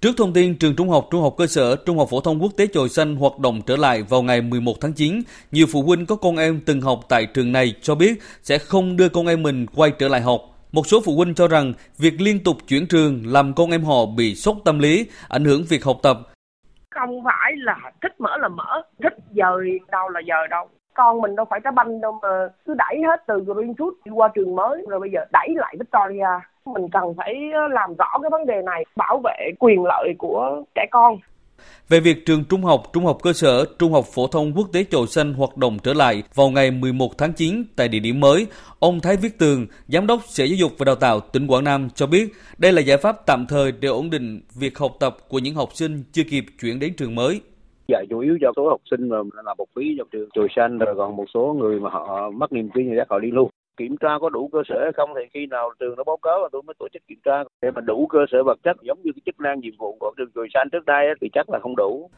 [0.00, 2.52] Trước thông tin trường trung học, trung học cơ sở, trung học phổ thông quốc
[2.56, 5.22] tế Chồi Xanh hoạt động trở lại vào ngày 11 tháng 9,
[5.52, 8.96] nhiều phụ huynh có con em từng học tại trường này cho biết sẽ không
[8.96, 10.40] đưa con em mình quay trở lại học.
[10.72, 14.06] Một số phụ huynh cho rằng việc liên tục chuyển trường làm con em họ
[14.16, 16.29] bị sốc tâm lý, ảnh hưởng việc học tập
[17.00, 20.68] không phải là thích mở là mở, thích dời đâu là dời đâu.
[20.94, 22.28] Con mình đâu phải trái banh đâu mà
[22.66, 26.28] cứ đẩy hết từ Greenwood đi qua trường mới, rồi bây giờ đẩy lại Victoria.
[26.64, 27.34] Mình cần phải
[27.70, 31.18] làm rõ cái vấn đề này, bảo vệ quyền lợi của trẻ con
[31.88, 34.84] về việc trường trung học, trung học cơ sở, trung học phổ thông quốc tế
[34.84, 38.46] Chồi Xanh hoạt động trở lại vào ngày 11 tháng 9 tại địa điểm mới,
[38.78, 41.88] ông Thái Viết Tường, Giám đốc Sở Giáo dục và Đào tạo tỉnh Quảng Nam
[41.94, 45.38] cho biết đây là giải pháp tạm thời để ổn định việc học tập của
[45.38, 47.40] những học sinh chưa kịp chuyển đến trường mới.
[47.88, 50.78] Dạy chủ yếu cho số học sinh mà là một phí trong trường chồi xanh
[50.78, 53.50] rồi còn một số người mà họ mất niềm tin thì chắc họ đi luôn
[53.80, 56.42] kiểm tra có đủ cơ sở hay không thì khi nào trường nó báo cáo
[56.42, 59.02] là tôi mới tổ chức kiểm tra để mà đủ cơ sở vật chất giống
[59.02, 61.58] như cái chức năng nhiệm vụ của trường chồi xanh trước đây thì chắc là
[61.62, 62.10] không đủ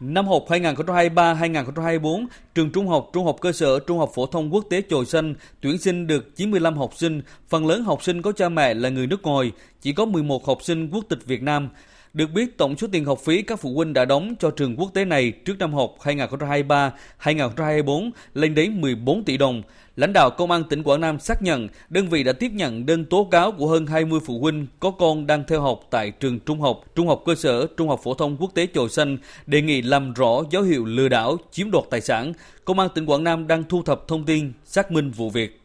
[0.00, 4.64] Năm học 2023-2024, trường trung học, trung học cơ sở, trung học phổ thông quốc
[4.70, 8.48] tế Chồi Xanh tuyển sinh được 95 học sinh, phần lớn học sinh có cha
[8.48, 11.68] mẹ là người nước ngoài, chỉ có 11 học sinh quốc tịch Việt Nam.
[12.12, 14.90] Được biết, tổng số tiền học phí các phụ huynh đã đóng cho trường quốc
[14.94, 19.62] tế này trước năm học 2023-2024 lên đến 14 tỷ đồng.
[19.96, 23.04] Lãnh đạo Công an tỉnh Quảng Nam xác nhận đơn vị đã tiếp nhận đơn
[23.04, 26.60] tố cáo của hơn 20 phụ huynh có con đang theo học tại trường trung
[26.60, 29.82] học, trung học cơ sở, trung học phổ thông quốc tế Chồi Xanh, đề nghị
[29.82, 32.32] làm rõ dấu hiệu lừa đảo, chiếm đoạt tài sản.
[32.64, 35.60] Công an tỉnh Quảng Nam đang thu thập thông tin, xác minh vụ việc.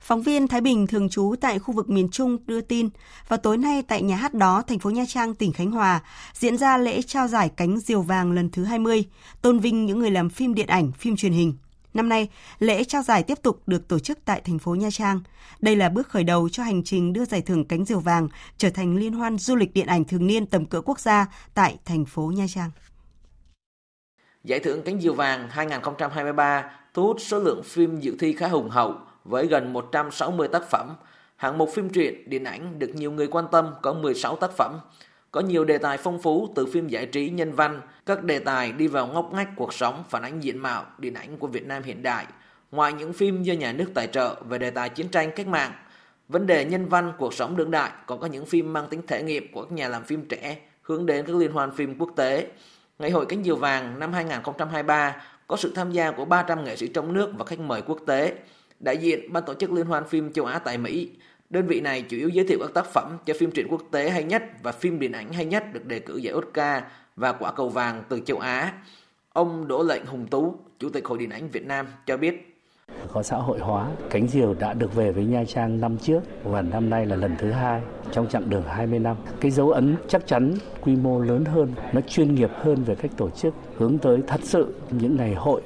[0.00, 2.88] Phóng viên Thái Bình thường trú tại khu vực miền Trung đưa tin,
[3.28, 6.00] vào tối nay tại nhà hát đó, thành phố Nha Trang, tỉnh Khánh Hòa,
[6.34, 9.04] diễn ra lễ trao giải cánh diều vàng lần thứ 20,
[9.42, 11.54] tôn vinh những người làm phim điện ảnh, phim truyền hình.
[11.94, 12.28] Năm nay,
[12.58, 15.20] lễ trao giải tiếp tục được tổ chức tại thành phố Nha Trang.
[15.60, 18.28] Đây là bước khởi đầu cho hành trình đưa giải thưởng cánh diều vàng
[18.58, 21.78] trở thành liên hoan du lịch điện ảnh thường niên tầm cỡ quốc gia tại
[21.84, 22.70] thành phố Nha Trang.
[24.44, 28.70] Giải thưởng cánh diều vàng 2023 thu hút số lượng phim dự thi khá hùng
[28.70, 30.96] hậu với gần 160 tác phẩm.
[31.36, 34.80] Hạng mục phim truyện, điện ảnh được nhiều người quan tâm có 16 tác phẩm.
[35.32, 38.72] Có nhiều đề tài phong phú từ phim giải trí nhân văn, các đề tài
[38.72, 41.82] đi vào ngóc ngách cuộc sống phản ánh diện mạo, điện ảnh của Việt Nam
[41.82, 42.26] hiện đại.
[42.70, 45.72] Ngoài những phim do nhà nước tài trợ về đề tài chiến tranh cách mạng,
[46.28, 49.22] vấn đề nhân văn cuộc sống đương đại còn có những phim mang tính thể
[49.22, 52.46] nghiệm của các nhà làm phim trẻ hướng đến các liên hoan phim quốc tế.
[52.98, 55.16] Ngày hội cánh diều vàng năm 2023
[55.46, 58.34] có sự tham gia của 300 nghệ sĩ trong nước và khách mời quốc tế.
[58.80, 61.10] Đại diện ban tổ chức Liên hoan phim châu Á tại Mỹ,
[61.52, 64.10] đơn vị này chủ yếu giới thiệu các tác phẩm cho phim truyện quốc tế
[64.10, 66.82] hay nhất và phim điện ảnh hay nhất được đề cử giải Oscar
[67.16, 68.72] và quả cầu vàng từ châu Á.
[69.32, 72.52] Ông Đỗ Lệnh Hùng Tú, Chủ tịch Hội Điện ảnh Việt Nam cho biết
[73.12, 73.88] có xã hội hóa.
[74.10, 77.36] Cánh diều đã được về với Nha Trang năm trước và năm nay là lần
[77.38, 77.80] thứ hai
[78.12, 79.16] trong chặng đường 20 năm.
[79.40, 83.10] Cái dấu ấn chắc chắn quy mô lớn hơn, nó chuyên nghiệp hơn về cách
[83.16, 85.62] tổ chức, hướng tới thật sự những ngày hội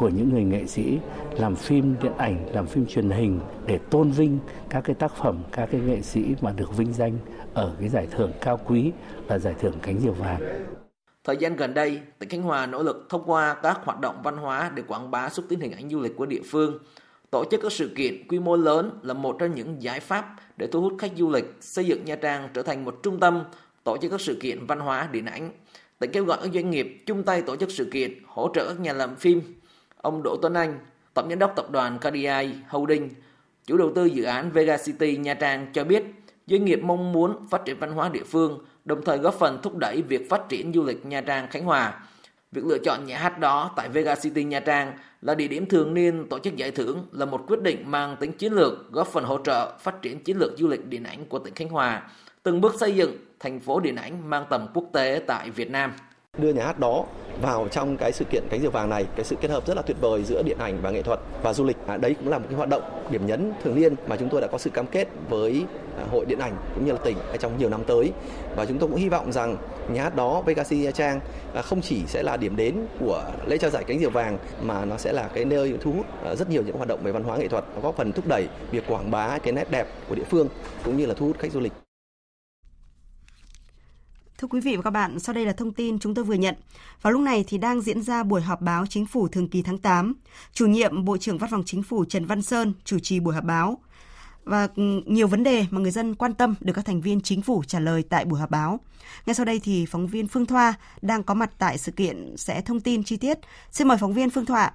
[0.00, 0.98] của những người nghệ sĩ
[1.38, 4.38] làm phim điện ảnh, làm phim truyền hình để tôn vinh
[4.70, 7.12] các cái tác phẩm, các cái nghệ sĩ mà được vinh danh
[7.54, 8.92] ở cái giải thưởng cao quý
[9.28, 10.40] là giải thưởng cánh diều vàng.
[11.24, 14.36] Thời gian gần đây, tỉnh Khánh Hòa nỗ lực thông qua các hoạt động văn
[14.36, 16.78] hóa để quảng bá xúc tiến hình ảnh du lịch của địa phương.
[17.30, 20.66] Tổ chức các sự kiện quy mô lớn là một trong những giải pháp để
[20.66, 23.44] thu hút khách du lịch, xây dựng Nha Trang trở thành một trung tâm
[23.84, 25.50] tổ chức các sự kiện văn hóa điện ảnh.
[25.98, 28.80] Tỉnh kêu gọi các doanh nghiệp chung tay tổ chức sự kiện, hỗ trợ các
[28.80, 29.59] nhà làm phim.
[30.02, 30.78] Ông Đỗ Tuấn Anh,
[31.14, 33.10] Tổng giám đốc tập đoàn KDI Holding,
[33.66, 36.04] chủ đầu tư dự án Vega City Nha Trang cho biết,
[36.46, 39.76] doanh nghiệp mong muốn phát triển văn hóa địa phương, đồng thời góp phần thúc
[39.76, 42.00] đẩy việc phát triển du lịch Nha Trang Khánh Hòa.
[42.52, 44.92] Việc lựa chọn nhà hát đó tại Vega City Nha Trang
[45.22, 48.32] là địa điểm thường niên tổ chức giải thưởng là một quyết định mang tính
[48.32, 51.38] chiến lược góp phần hỗ trợ phát triển chiến lược du lịch điện ảnh của
[51.38, 52.02] tỉnh Khánh Hòa,
[52.42, 55.92] từng bước xây dựng thành phố điện ảnh mang tầm quốc tế tại Việt Nam
[56.40, 57.04] đưa nhà hát đó
[57.42, 59.06] vào trong cái sự kiện cánh diều vàng này.
[59.16, 61.52] Cái sự kết hợp rất là tuyệt vời giữa điện ảnh và nghệ thuật và
[61.52, 61.76] du lịch.
[61.86, 64.40] À, đấy cũng là một cái hoạt động điểm nhấn thường niên mà chúng tôi
[64.40, 65.64] đã có sự cam kết với
[65.98, 68.12] à, hội điện ảnh cũng như là tỉnh trong nhiều năm tới.
[68.56, 69.56] Và chúng tôi cũng hy vọng rằng
[69.92, 71.20] nhà hát đó VKC Nha Trang
[71.54, 74.84] à, không chỉ sẽ là điểm đến của lễ trao giải cánh diều vàng mà
[74.84, 77.22] nó sẽ là cái nơi thu hút à, rất nhiều những hoạt động về văn
[77.22, 80.24] hóa nghệ thuật góp phần thúc đẩy việc quảng bá cái nét đẹp của địa
[80.30, 80.48] phương
[80.84, 81.72] cũng như là thu hút khách du lịch.
[84.40, 86.54] Thưa quý vị và các bạn, sau đây là thông tin chúng tôi vừa nhận.
[87.02, 89.78] Vào lúc này thì đang diễn ra buổi họp báo chính phủ thường kỳ tháng
[89.78, 90.14] 8.
[90.52, 93.44] Chủ nhiệm Bộ trưởng Văn phòng Chính phủ Trần Văn Sơn chủ trì buổi họp
[93.44, 93.78] báo.
[94.44, 97.42] Và ừ, nhiều vấn đề mà người dân quan tâm được các thành viên chính
[97.42, 98.80] phủ trả lời tại buổi họp báo.
[99.26, 102.60] Ngay sau đây thì phóng viên Phương Thoa đang có mặt tại sự kiện sẽ
[102.60, 103.38] thông tin chi tiết.
[103.70, 104.72] Xin mời phóng viên Phương Thoa.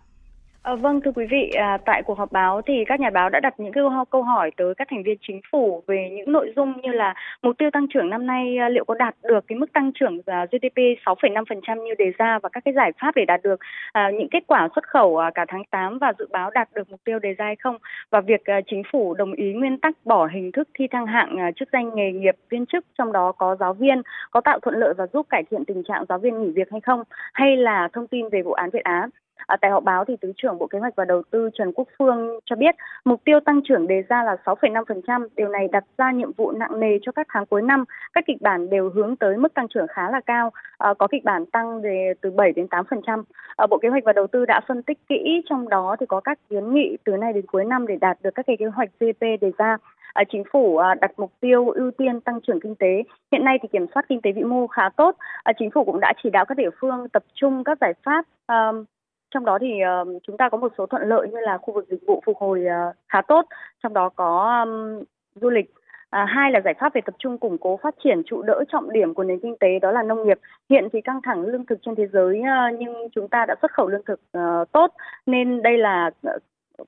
[0.65, 3.39] À, vâng thưa quý vị, à, tại cuộc họp báo thì các nhà báo đã
[3.39, 3.71] đặt những
[4.11, 7.57] câu, hỏi tới các thành viên chính phủ về những nội dung như là mục
[7.57, 10.45] tiêu tăng trưởng năm nay à, liệu có đạt được cái mức tăng trưởng à,
[10.51, 13.59] GDP 6,5% như đề ra và các cái giải pháp để đạt được
[13.91, 16.91] à, những kết quả xuất khẩu à, cả tháng 8 và dự báo đạt được
[16.91, 17.77] mục tiêu đề ra hay không?
[18.09, 21.37] Và việc à, chính phủ đồng ý nguyên tắc bỏ hình thức thi thăng hạng
[21.37, 24.01] à, chức danh nghề nghiệp viên chức trong đó có giáo viên
[24.31, 26.81] có tạo thuận lợi và giúp cải thiện tình trạng giáo viên nghỉ việc hay
[26.81, 27.03] không?
[27.33, 29.07] Hay là thông tin về vụ án Việt Á?
[29.47, 31.87] À, tại họp báo thì Thứ trưởng Bộ Kế hoạch và Đầu tư Trần Quốc
[31.97, 32.75] Phương cho biết
[33.05, 35.27] mục tiêu tăng trưởng đề ra là 6,5%.
[35.35, 37.83] Điều này đặt ra nhiệm vụ nặng nề cho các tháng cuối năm.
[38.13, 41.23] Các kịch bản đều hướng tới mức tăng trưởng khá là cao, à, có kịch
[41.23, 43.23] bản tăng về từ 7 đến 8%.
[43.55, 46.19] À, Bộ Kế hoạch và Đầu tư đã phân tích kỹ, trong đó thì có
[46.19, 48.89] các kiến nghị từ nay đến cuối năm để đạt được các cái kế hoạch
[48.99, 49.77] GDP đề ra.
[50.13, 53.03] À, chính phủ à, đặt mục tiêu ưu tiên tăng trưởng kinh tế.
[53.31, 55.15] Hiện nay thì kiểm soát kinh tế vĩ mô khá tốt.
[55.43, 58.25] À, chính phủ cũng đã chỉ đạo các địa phương tập trung các giải pháp
[59.35, 61.85] trong đó thì uh, chúng ta có một số thuận lợi như là khu vực
[61.89, 63.45] dịch vụ phục hồi uh, khá tốt,
[63.83, 65.03] trong đó có um,
[65.41, 65.73] du lịch.
[66.09, 68.91] À, hai là giải pháp về tập trung củng cố phát triển trụ đỡ trọng
[68.91, 70.39] điểm của nền kinh tế đó là nông nghiệp.
[70.69, 73.71] Hiện thì căng thẳng lương thực trên thế giới uh, nhưng chúng ta đã xuất
[73.71, 74.91] khẩu lương thực uh, tốt
[75.25, 76.11] nên đây là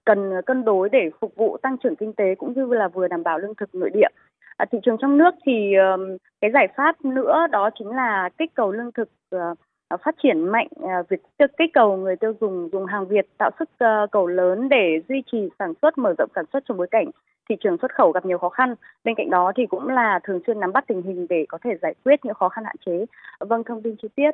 [0.05, 3.23] cần cân đối để phục vụ tăng trưởng kinh tế cũng như là vừa đảm
[3.23, 4.09] bảo lương thực nội địa.
[4.57, 8.53] À, thị trường trong nước thì um, cái giải pháp nữa đó chính là kích
[8.53, 9.57] cầu lương thực uh,
[9.89, 11.21] Ờ, phát triển mạnh ờ, việc
[11.57, 15.23] kích cầu người tiêu dùng dùng hàng Việt tạo sức ờ, cầu lớn để duy
[15.31, 17.11] trì sản xuất mở rộng sản xuất trong bối cảnh
[17.49, 18.75] thị trường xuất khẩu gặp nhiều khó khăn.
[19.03, 21.71] Bên cạnh đó thì cũng là thường xuyên nắm bắt tình hình để có thể
[21.81, 23.05] giải quyết những khó khăn hạn chế.
[23.39, 24.31] Vâng, thông tin chi tiết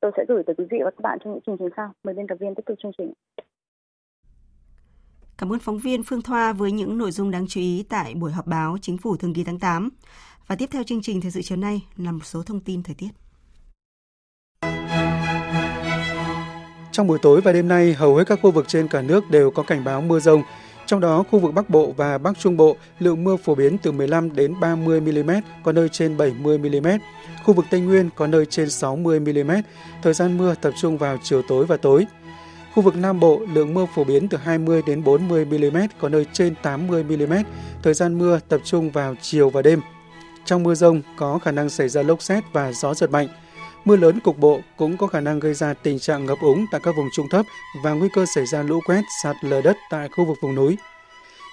[0.00, 1.92] tôi sẽ gửi tới quý vị và các bạn trong những chương trình sau.
[2.04, 3.12] Mời biên tập viên tiếp tục chương trình.
[5.38, 8.32] Cảm ơn phóng viên Phương Thoa với những nội dung đáng chú ý tại buổi
[8.32, 9.88] họp báo Chính phủ thường kỳ tháng 8.
[10.46, 12.94] Và tiếp theo chương trình thời sự chiều nay là một số thông tin thời
[12.98, 13.27] tiết.
[16.98, 19.50] Trong buổi tối và đêm nay, hầu hết các khu vực trên cả nước đều
[19.50, 20.42] có cảnh báo mưa rông.
[20.86, 23.92] Trong đó, khu vực Bắc Bộ và Bắc Trung Bộ, lượng mưa phổ biến từ
[23.92, 25.30] 15 đến 30 mm,
[25.62, 26.86] có nơi trên 70 mm.
[27.44, 29.50] Khu vực Tây Nguyên có nơi trên 60 mm.
[30.02, 32.06] Thời gian mưa tập trung vào chiều tối và tối.
[32.74, 36.26] Khu vực Nam Bộ, lượng mưa phổ biến từ 20 đến 40 mm, có nơi
[36.32, 37.34] trên 80 mm.
[37.82, 39.80] Thời gian mưa tập trung vào chiều và đêm.
[40.44, 43.28] Trong mưa rông có khả năng xảy ra lốc xét và gió giật mạnh.
[43.84, 46.80] Mưa lớn cục bộ cũng có khả năng gây ra tình trạng ngập úng tại
[46.84, 47.46] các vùng trung thấp
[47.84, 50.76] và nguy cơ xảy ra lũ quét, sạt lở đất tại khu vực vùng núi.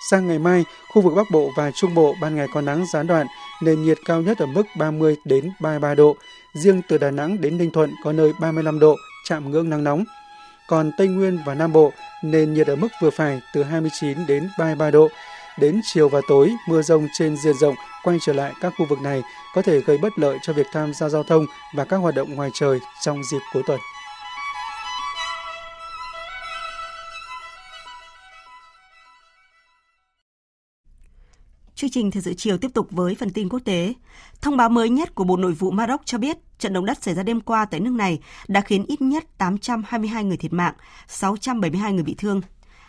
[0.10, 3.08] Sang ngày mai, khu vực Bắc Bộ và Trung Bộ ban ngày có nắng gián
[3.08, 3.28] đoạn,
[3.62, 6.16] nền nhiệt cao nhất ở mức 30 đến 33 độ.
[6.54, 8.96] Riêng từ Đà Nẵng đến Ninh Thuận có nơi 35 độ,
[9.26, 10.04] chạm ngưỡng nắng nóng.
[10.68, 11.92] Còn Tây Nguyên và Nam Bộ,
[12.24, 15.10] nền nhiệt ở mức vừa phải từ 29 đến 33 độ.
[15.60, 19.01] Đến chiều và tối, mưa rông trên diện rộng quay trở lại các khu vực
[19.01, 19.22] này
[19.53, 21.45] có thể gây bất lợi cho việc tham gia giao thông
[21.76, 23.80] và các hoạt động ngoài trời trong dịp cuối tuần.
[31.76, 33.93] Chương trình Thời sự chiều tiếp tục với phần tin quốc tế.
[34.41, 37.16] Thông báo mới nhất của Bộ Nội vụ Maroc cho biết trận động đất xảy
[37.16, 40.74] ra đêm qua tại nước này đã khiến ít nhất 822 người thiệt mạng,
[41.08, 42.41] 672 người bị thương.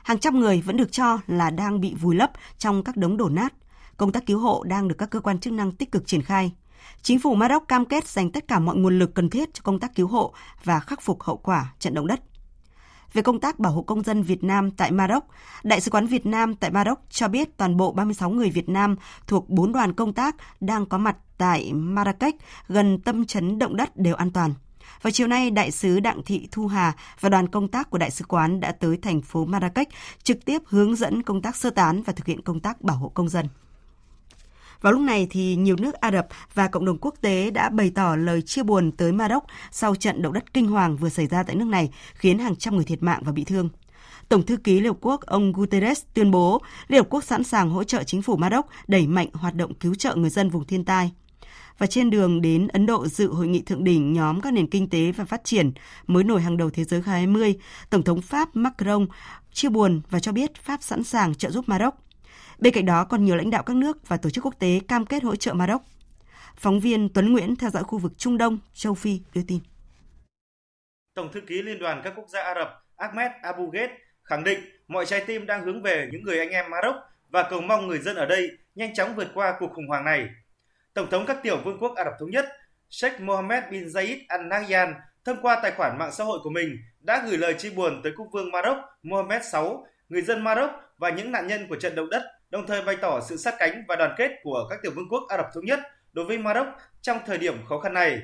[0.06, 3.28] Hàng trăm người vẫn được cho là đang bị vùi lấp trong các đống đổ
[3.28, 3.52] nát.
[3.96, 6.52] Công tác cứu hộ đang được các cơ quan chức năng tích cực triển khai.
[7.02, 9.80] Chính phủ Maroc cam kết dành tất cả mọi nguồn lực cần thiết cho công
[9.80, 10.34] tác cứu hộ
[10.64, 12.20] và khắc phục hậu quả trận động đất.
[13.12, 15.24] Về công tác bảo hộ công dân Việt Nam tại Maroc,
[15.62, 18.96] Đại sứ quán Việt Nam tại Maroc cho biết toàn bộ 36 người Việt Nam
[19.26, 22.34] thuộc 4 đoàn công tác đang có mặt tại Marrakech
[22.68, 24.54] gần tâm chấn động đất đều an toàn.
[25.02, 28.10] Vào chiều nay, Đại sứ Đặng Thị Thu Hà và đoàn công tác của Đại
[28.10, 29.88] sứ quán đã tới thành phố Marrakech
[30.22, 33.08] trực tiếp hướng dẫn công tác sơ tán và thực hiện công tác bảo hộ
[33.08, 33.46] công dân.
[34.80, 37.92] Vào lúc này thì nhiều nước Ả Rập và cộng đồng quốc tế đã bày
[37.94, 41.42] tỏ lời chia buồn tới Maroc sau trận động đất kinh hoàng vừa xảy ra
[41.42, 43.68] tại nước này, khiến hàng trăm người thiệt mạng và bị thương.
[44.28, 47.70] Tổng thư ký Liên Hợp Quốc ông Guterres tuyên bố Liên Hợp Quốc sẵn sàng
[47.70, 50.84] hỗ trợ chính phủ Maroc đẩy mạnh hoạt động cứu trợ người dân vùng thiên
[50.84, 51.12] tai.
[51.78, 54.90] Và trên đường đến Ấn Độ dự hội nghị thượng đỉnh nhóm các nền kinh
[54.90, 55.72] tế và phát triển
[56.06, 57.54] mới nổi hàng đầu thế giới G20,
[57.90, 59.06] Tổng thống Pháp Macron
[59.52, 61.94] chia buồn và cho biết Pháp sẵn sàng trợ giúp Maroc.
[62.58, 65.06] Bên cạnh đó còn nhiều lãnh đạo các nước và tổ chức quốc tế cam
[65.06, 65.82] kết hỗ trợ Maroc.
[66.56, 69.58] Phóng viên Tuấn Nguyễn theo dõi khu vực Trung Đông, châu Phi đưa tin.
[71.14, 73.90] Tổng thư ký Liên đoàn các quốc gia Ả Rập Ahmed Abu Ghed
[74.24, 76.94] khẳng định mọi trái tim đang hướng về những người anh em Maroc
[77.30, 80.26] và cầu mong người dân ở đây nhanh chóng vượt qua cuộc khủng hoảng này.
[80.96, 82.46] Tổng thống các tiểu vương quốc Ả Rập Thống Nhất
[82.90, 84.94] Sheikh Mohammed bin Zayed Al Nahyan
[85.24, 88.12] thông qua tài khoản mạng xã hội của mình đã gửi lời chia buồn tới
[88.16, 89.60] quốc vương Maroc Mohammed VI,
[90.08, 93.20] người dân Maroc và những nạn nhân của trận động đất đồng thời bày tỏ
[93.28, 95.80] sự sát cánh và đoàn kết của các tiểu vương quốc Ả Rập Thống Nhất
[96.12, 96.66] đối với Maroc
[97.02, 98.18] trong thời điểm khó khăn này.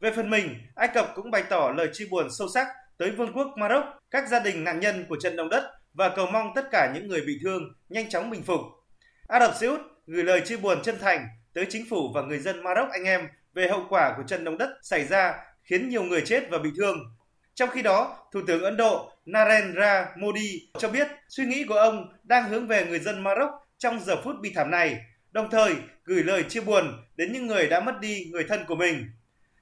[0.00, 2.66] Về phần mình, Ai Cập cũng bày tỏ lời chia buồn sâu sắc
[2.98, 6.26] tới vương quốc Maroc, các gia đình nạn nhân của trận động đất và cầu
[6.26, 8.60] mong tất cả những người bị thương nhanh chóng bình phục.
[9.28, 12.38] Ả Rập Xê Út gửi lời chia buồn chân thành tới chính phủ và người
[12.38, 16.02] dân Maroc anh em về hậu quả của trận động đất xảy ra khiến nhiều
[16.02, 16.98] người chết và bị thương.
[17.54, 22.12] Trong khi đó, Thủ tướng Ấn Độ Narendra Modi cho biết suy nghĩ của ông
[22.22, 25.00] đang hướng về người dân Maroc trong giờ phút bi thảm này,
[25.32, 25.74] đồng thời
[26.04, 29.10] gửi lời chia buồn đến những người đã mất đi người thân của mình.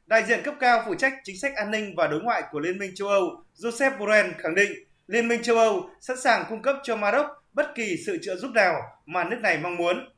[0.07, 2.79] Đại diện cấp cao phụ trách chính sách an ninh và đối ngoại của Liên
[2.79, 4.73] minh châu Âu Joseph Borrell khẳng định
[5.07, 8.51] Liên minh châu Âu sẵn sàng cung cấp cho Maroc bất kỳ sự trợ giúp
[8.55, 8.75] nào
[9.07, 10.09] mà nước này mong muốn.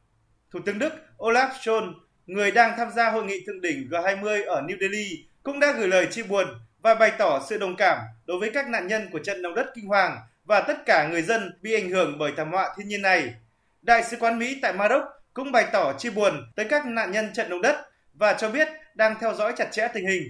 [0.50, 1.92] Thủ tướng Đức Olaf Scholz,
[2.26, 5.88] người đang tham gia hội nghị thượng đỉnh G20 ở New Delhi, cũng đã gửi
[5.88, 6.46] lời chia buồn
[6.82, 9.66] và bày tỏ sự đồng cảm đối với các nạn nhân của trận động đất
[9.74, 13.02] kinh hoàng và tất cả người dân bị ảnh hưởng bởi thảm họa thiên nhiên
[13.02, 13.34] này.
[13.82, 15.02] Đại sứ quán Mỹ tại Maroc
[15.34, 17.76] cũng bày tỏ chia buồn tới các nạn nhân trận động đất
[18.14, 20.22] và cho biết đang theo dõi chặt chẽ tình hình.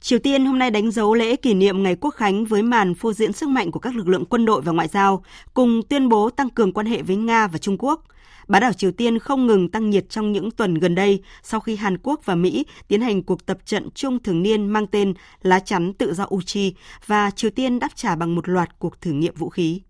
[0.00, 3.12] Triều Tiên hôm nay đánh dấu lễ kỷ niệm Ngày Quốc khánh với màn phô
[3.12, 6.30] diễn sức mạnh của các lực lượng quân đội và ngoại giao, cùng tuyên bố
[6.30, 8.04] tăng cường quan hệ với Nga và Trung Quốc.
[8.48, 11.76] Bán đảo Triều Tiên không ngừng tăng nhiệt trong những tuần gần đây sau khi
[11.76, 15.60] Hàn Quốc và Mỹ tiến hành cuộc tập trận chung thường niên mang tên Lá
[15.60, 16.74] chắn tự do Uchi
[17.06, 19.80] và Triều Tiên đáp trả bằng một loạt cuộc thử nghiệm vũ khí.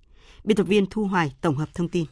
[0.45, 2.05] Biên tập viên Thu Hoài tổng hợp thông tin.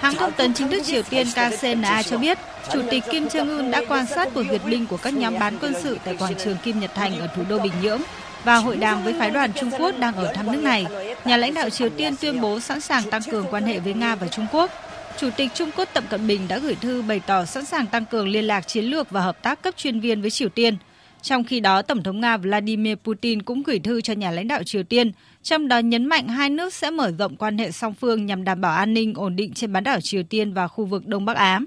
[0.00, 2.38] Hãng thông tấn chính thức Triều Tiên KCNA cho biết,
[2.72, 5.58] Chủ tịch Kim Jong Un đã quan sát cuộc duyệt binh của các nhóm bán
[5.60, 8.00] quân sự tại quảng trường Kim Nhật Thành ở thủ đô Bình Nhưỡng
[8.44, 10.86] và hội đàm với phái đoàn Trung Quốc đang ở thăm nước này.
[11.24, 14.14] Nhà lãnh đạo Triều Tiên tuyên bố sẵn sàng tăng cường quan hệ với Nga
[14.14, 14.70] và Trung Quốc.
[15.18, 18.04] Chủ tịch Trung Quốc Tập Cận Bình đã gửi thư bày tỏ sẵn sàng tăng
[18.04, 20.76] cường liên lạc chiến lược và hợp tác cấp chuyên viên với Triều Tiên.
[21.22, 24.62] Trong khi đó, Tổng thống Nga Vladimir Putin cũng gửi thư cho nhà lãnh đạo
[24.62, 25.12] Triều Tiên,
[25.42, 28.60] trong đó nhấn mạnh hai nước sẽ mở rộng quan hệ song phương nhằm đảm
[28.60, 31.36] bảo an ninh ổn định trên bán đảo Triều Tiên và khu vực Đông Bắc
[31.36, 31.60] Á.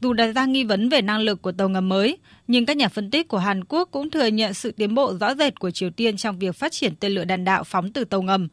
[0.00, 2.87] Dù đặt ra nghi vấn về năng lực của tàu ngầm mới, nhưng các nhà
[2.87, 5.89] phân tích của Hàn Quốc cũng thừa nhận sự tiến bộ rõ rệt của Triều
[5.89, 8.47] Tiên trong việc phát triển tên lửa đạn đạo phóng từ tàu ngầm.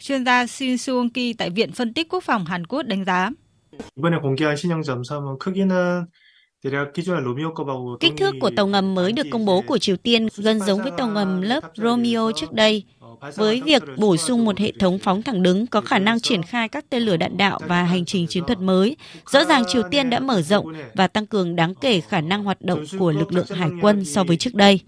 [0.00, 3.30] Chuyên gia Shin Suong-ki tại Viện Phân tích Quốc phòng Hàn Quốc đánh giá.
[3.96, 6.06] 이번에 공개한 신형 잠수함은 크기는
[7.99, 10.91] Kích thước của tàu ngầm mới được công bố của Triều Tiên gần giống với
[10.97, 12.83] tàu ngầm lớp Romeo trước đây.
[13.35, 16.69] Với việc bổ sung một hệ thống phóng thẳng đứng có khả năng triển khai
[16.69, 18.97] các tên lửa đạn đạo và hành trình chiến thuật mới,
[19.31, 22.61] rõ ràng Triều Tiên đã mở rộng và tăng cường đáng kể khả năng hoạt
[22.61, 24.79] động của lực lượng hải quân so với trước đây.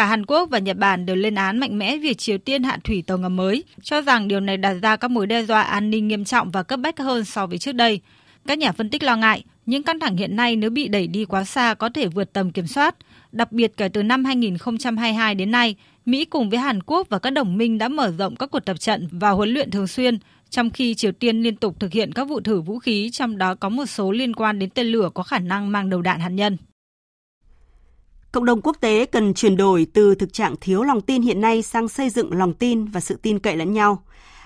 [0.00, 2.78] Cả Hàn Quốc và Nhật Bản đều lên án mạnh mẽ việc Triều Tiên hạ
[2.84, 5.90] thủy tàu ngầm mới, cho rằng điều này đặt ra các mối đe dọa an
[5.90, 8.00] ninh nghiêm trọng và cấp bách hơn so với trước đây.
[8.46, 11.24] Các nhà phân tích lo ngại, những căng thẳng hiện nay nếu bị đẩy đi
[11.24, 12.96] quá xa có thể vượt tầm kiểm soát.
[13.32, 17.30] Đặc biệt kể từ năm 2022 đến nay, Mỹ cùng với Hàn Quốc và các
[17.30, 20.18] đồng minh đã mở rộng các cuộc tập trận và huấn luyện thường xuyên,
[20.50, 23.54] trong khi Triều Tiên liên tục thực hiện các vụ thử vũ khí, trong đó
[23.54, 26.28] có một số liên quan đến tên lửa có khả năng mang đầu đạn hạt
[26.28, 26.56] nhân.
[28.32, 31.62] Cộng đồng quốc tế cần chuyển đổi từ thực trạng thiếu lòng tin hiện nay
[31.62, 34.02] sang xây dựng lòng tin và sự tin cậy lẫn nhau.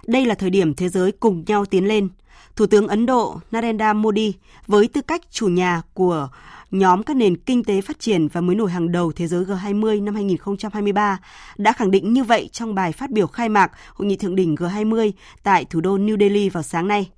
[0.07, 2.09] Đây là thời điểm thế giới cùng nhau tiến lên.
[2.57, 4.33] Thủ tướng Ấn Độ Narendra Modi
[4.67, 6.29] với tư cách chủ nhà của
[6.71, 10.05] nhóm các nền kinh tế phát triển và mới nổi hàng đầu thế giới G20
[10.05, 11.19] năm 2023
[11.57, 14.55] đã khẳng định như vậy trong bài phát biểu khai mạc Hội nghị thượng đỉnh
[14.55, 15.13] G20
[15.43, 17.11] tại thủ đô New Delhi vào sáng nay.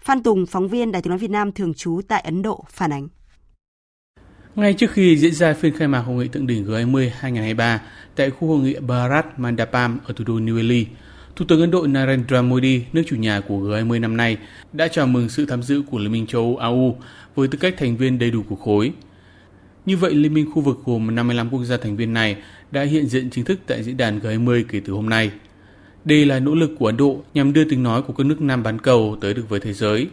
[0.00, 2.92] Phan Tùng, phóng viên Đài tiếng nói Việt Nam thường trú tại Ấn Độ phản
[2.92, 3.08] ánh.
[4.58, 7.82] Ngay trước khi diễn ra phiên khai mạc Hội nghị thượng đỉnh G20 2023
[8.16, 10.86] tại khu hội nghị Bharat Mandapam ở thủ đô New Delhi,
[11.36, 14.36] Thủ tướng Ấn Độ Narendra Modi, nước chủ nhà của G20 năm nay,
[14.72, 16.96] đã chào mừng sự tham dự của Liên minh châu Âu AU
[17.34, 18.92] với tư cách thành viên đầy đủ của khối.
[19.86, 22.36] Như vậy, Liên minh khu vực gồm 55 quốc gia thành viên này
[22.70, 25.30] đã hiện diện chính thức tại diễn đàn G20 kể từ hôm nay.
[26.04, 28.62] Đây là nỗ lực của Ấn Độ nhằm đưa tiếng nói của các nước Nam
[28.62, 30.06] bán cầu tới được với thế giới.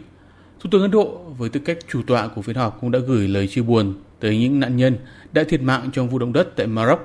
[0.60, 3.28] Thủ tướng Ấn Độ với tư cách chủ tọa của phiên họp cũng đã gửi
[3.28, 3.94] lời chia buồn
[4.26, 4.96] tới những nạn nhân
[5.32, 6.98] đã thiệt mạng trong vụ động đất tại Maroc.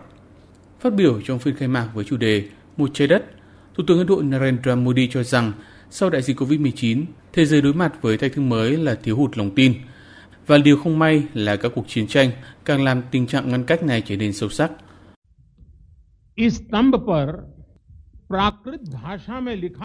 [0.80, 2.44] Phát biểu trong phiên khai mạc với chủ đề
[2.78, 3.26] Một trái đất,
[3.76, 5.52] Thủ tướng Ấn Độ Narendra Modi cho rằng
[5.90, 7.04] sau đại dịch COVID-19,
[7.34, 9.74] thế giới đối mặt với thách thức mới là thiếu hụt lòng tin.
[10.48, 12.32] Và điều không may là các cuộc chiến tranh
[12.66, 14.72] càng làm tình trạng ngăn cách này trở nên sâu sắc.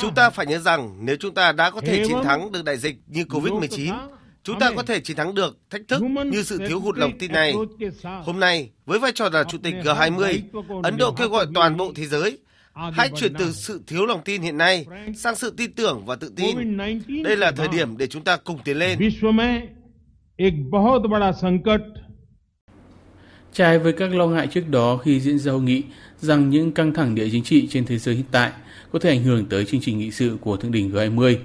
[0.00, 2.76] Chúng ta phải nhớ rằng nếu chúng ta đã có thể chiến thắng được đại
[2.76, 4.15] dịch như COVID-19,
[4.46, 7.32] chúng ta có thể chiến thắng được thách thức như sự thiếu hụt lòng tin
[7.32, 7.54] này.
[8.24, 10.40] Hôm nay, với vai trò là Chủ tịch G20,
[10.82, 12.38] Ấn Độ kêu gọi toàn bộ thế giới
[12.92, 14.86] hãy chuyển từ sự thiếu lòng tin hiện nay
[15.16, 16.76] sang sự tin tưởng và tự tin.
[17.24, 18.98] Đây là thời điểm để chúng ta cùng tiến lên.
[23.52, 25.82] Trái với các lo ngại trước đó khi diễn ra hội nghị
[26.18, 28.50] rằng những căng thẳng địa chính trị trên thế giới hiện tại
[28.92, 31.36] có thể ảnh hưởng tới chương trình nghị sự của thượng đỉnh G20.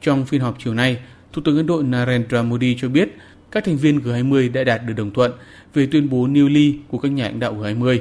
[0.00, 0.98] Trong phiên họp chiều nay,
[1.32, 3.08] Thủ tướng Ấn Độ Narendra Modi cho biết
[3.50, 5.32] các thành viên G20 đã đạt được đồng thuận
[5.74, 7.98] về tuyên bố New Delhi của các nhà lãnh đạo G20.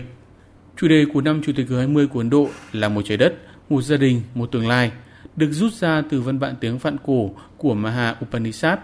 [0.78, 3.36] Chủ đề của năm Chủ tịch G20 của Ấn Độ là một trái đất,
[3.70, 4.92] một gia đình, một tương lai,
[5.36, 8.80] được rút ra từ văn bản tiếng Phạn cổ của Maha Upanishad.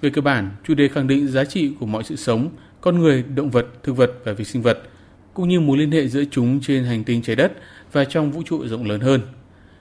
[0.00, 2.50] Về cơ bản, chủ đề khẳng định giá trị của mọi sự sống,
[2.80, 4.82] con người, động vật, thực vật và vi sinh vật,
[5.34, 7.52] cũng như mối liên hệ giữa chúng trên hành tinh trái đất
[7.92, 9.20] và trong vũ trụ rộng lớn hơn.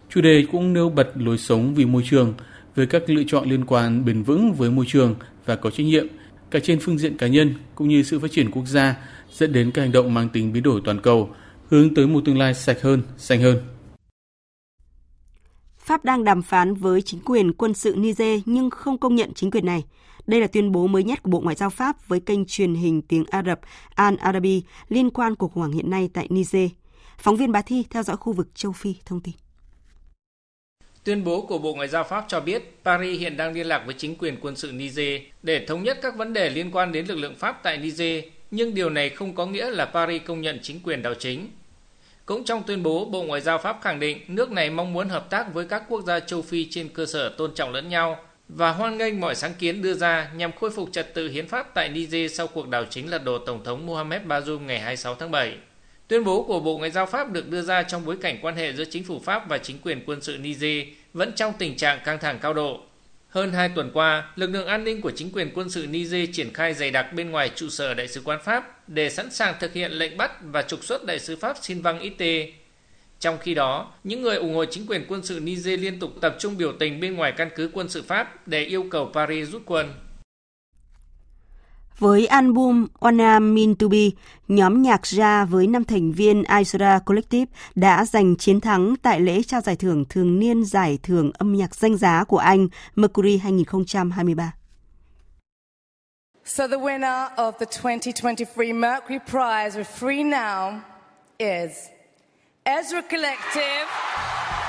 [0.09, 2.33] Chủ đề cũng nêu bật lối sống vì môi trường
[2.79, 5.15] với các lựa chọn liên quan bền vững với môi trường
[5.45, 6.07] và có trách nhiệm
[6.51, 8.95] cả trên phương diện cá nhân cũng như sự phát triển quốc gia
[9.31, 11.29] dẫn đến các hành động mang tính biến đổi toàn cầu,
[11.67, 13.57] hướng tới một tương lai sạch hơn, xanh hơn.
[15.77, 19.51] Pháp đang đàm phán với chính quyền quân sự Niger nhưng không công nhận chính
[19.51, 19.83] quyền này.
[20.27, 23.01] Đây là tuyên bố mới nhất của Bộ Ngoại giao Pháp với kênh truyền hình
[23.01, 23.59] tiếng Ả Rập
[23.95, 26.71] Al Arabi liên quan cuộc khủng hoảng hiện nay tại Niger.
[27.17, 29.33] Phóng viên Bá Thi theo dõi khu vực châu Phi thông tin.
[31.03, 33.95] Tuyên bố của Bộ Ngoại giao Pháp cho biết Paris hiện đang liên lạc với
[33.97, 37.15] chính quyền quân sự Niger để thống nhất các vấn đề liên quan đến lực
[37.15, 40.79] lượng Pháp tại Niger, nhưng điều này không có nghĩa là Paris công nhận chính
[40.83, 41.49] quyền đảo chính.
[42.25, 45.29] Cũng trong tuyên bố, Bộ Ngoại giao Pháp khẳng định nước này mong muốn hợp
[45.29, 48.17] tác với các quốc gia châu Phi trên cơ sở tôn trọng lẫn nhau
[48.49, 51.73] và hoan nghênh mọi sáng kiến đưa ra nhằm khôi phục trật tự hiến pháp
[51.73, 55.31] tại Niger sau cuộc đảo chính lật đổ Tổng thống Mohamed Bazoum ngày 26 tháng
[55.31, 55.57] 7.
[56.09, 58.73] Tuyên bố của Bộ Ngoại giao Pháp được đưa ra trong bối cảnh quan hệ
[58.73, 62.19] giữa chính phủ Pháp và chính quyền quân sự Niger vẫn trong tình trạng căng
[62.19, 62.79] thẳng cao độ.
[63.29, 66.53] Hơn hai tuần qua, lực lượng an ninh của chính quyền quân sự Niger triển
[66.53, 69.73] khai dày đặc bên ngoài trụ sở Đại sứ quán Pháp để sẵn sàng thực
[69.73, 72.47] hiện lệnh bắt và trục xuất Đại sứ Pháp Sylvain Ite.
[73.19, 76.35] Trong khi đó, những người ủng hộ chính quyền quân sự Niger liên tục tập
[76.39, 79.61] trung biểu tình bên ngoài căn cứ quân sự Pháp để yêu cầu Paris rút
[79.65, 79.93] quân.
[81.99, 84.09] Với album Wanna Mean To Be,
[84.47, 87.45] nhóm nhạc ra với năm thành viên Isora Collective
[87.75, 91.75] đã giành chiến thắng tại lễ trao giải thưởng thường niên giải thưởng âm nhạc
[91.75, 94.51] danh giá của Anh Mercury 2023.
[96.45, 100.79] So the winner of the 2023 Mercury Prize with Free Now
[101.37, 101.71] is
[102.63, 103.87] Ezra Collective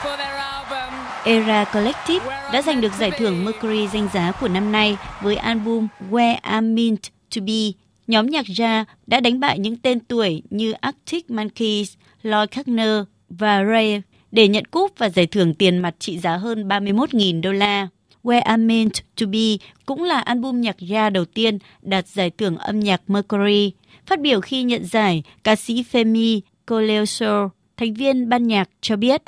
[0.02, 4.72] for their album Era Collective đã giành được giải thưởng Mercury danh giá của năm
[4.72, 7.72] nay với album Where I'm Meant to Be.
[8.06, 13.64] Nhóm nhạc ra đã đánh bại những tên tuổi như Arctic Monkeys, Lloyd Kackner và
[13.64, 14.02] Ray
[14.32, 17.88] để nhận cúp và giải thưởng tiền mặt trị giá hơn 31.000 đô la.
[18.22, 19.56] Where I'm Meant to Be
[19.86, 23.72] cũng là album nhạc ra đầu tiên đạt giải thưởng âm nhạc Mercury.
[24.06, 27.50] Phát biểu khi nhận giải, ca sĩ Femi Coleoso
[27.80, 29.22] thành viên ban nhạc cho biết.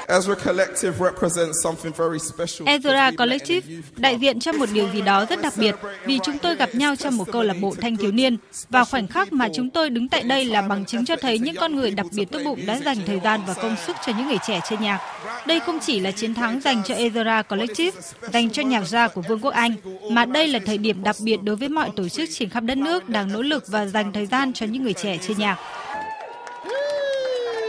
[2.67, 5.75] Ezra Collective đại diện cho một điều gì đó rất đặc biệt
[6.05, 8.37] vì chúng tôi gặp nhau trong một câu lạc bộ thanh thiếu niên
[8.69, 11.57] và khoảnh khắc mà chúng tôi đứng tại đây là bằng chứng cho thấy những
[11.57, 14.29] con người đặc biệt tốt bụng đã dành thời gian và công sức cho những
[14.29, 15.01] người trẻ chơi nhạc.
[15.47, 18.01] Đây không chỉ là chiến thắng dành cho Ezra Collective,
[18.33, 19.75] dành cho nhạc gia của Vương quốc Anh,
[20.11, 22.79] mà đây là thời điểm đặc biệt đối với mọi tổ chức trên khắp đất
[22.79, 25.59] nước đang nỗ lực và dành thời gian cho những người trẻ chơi nhạc.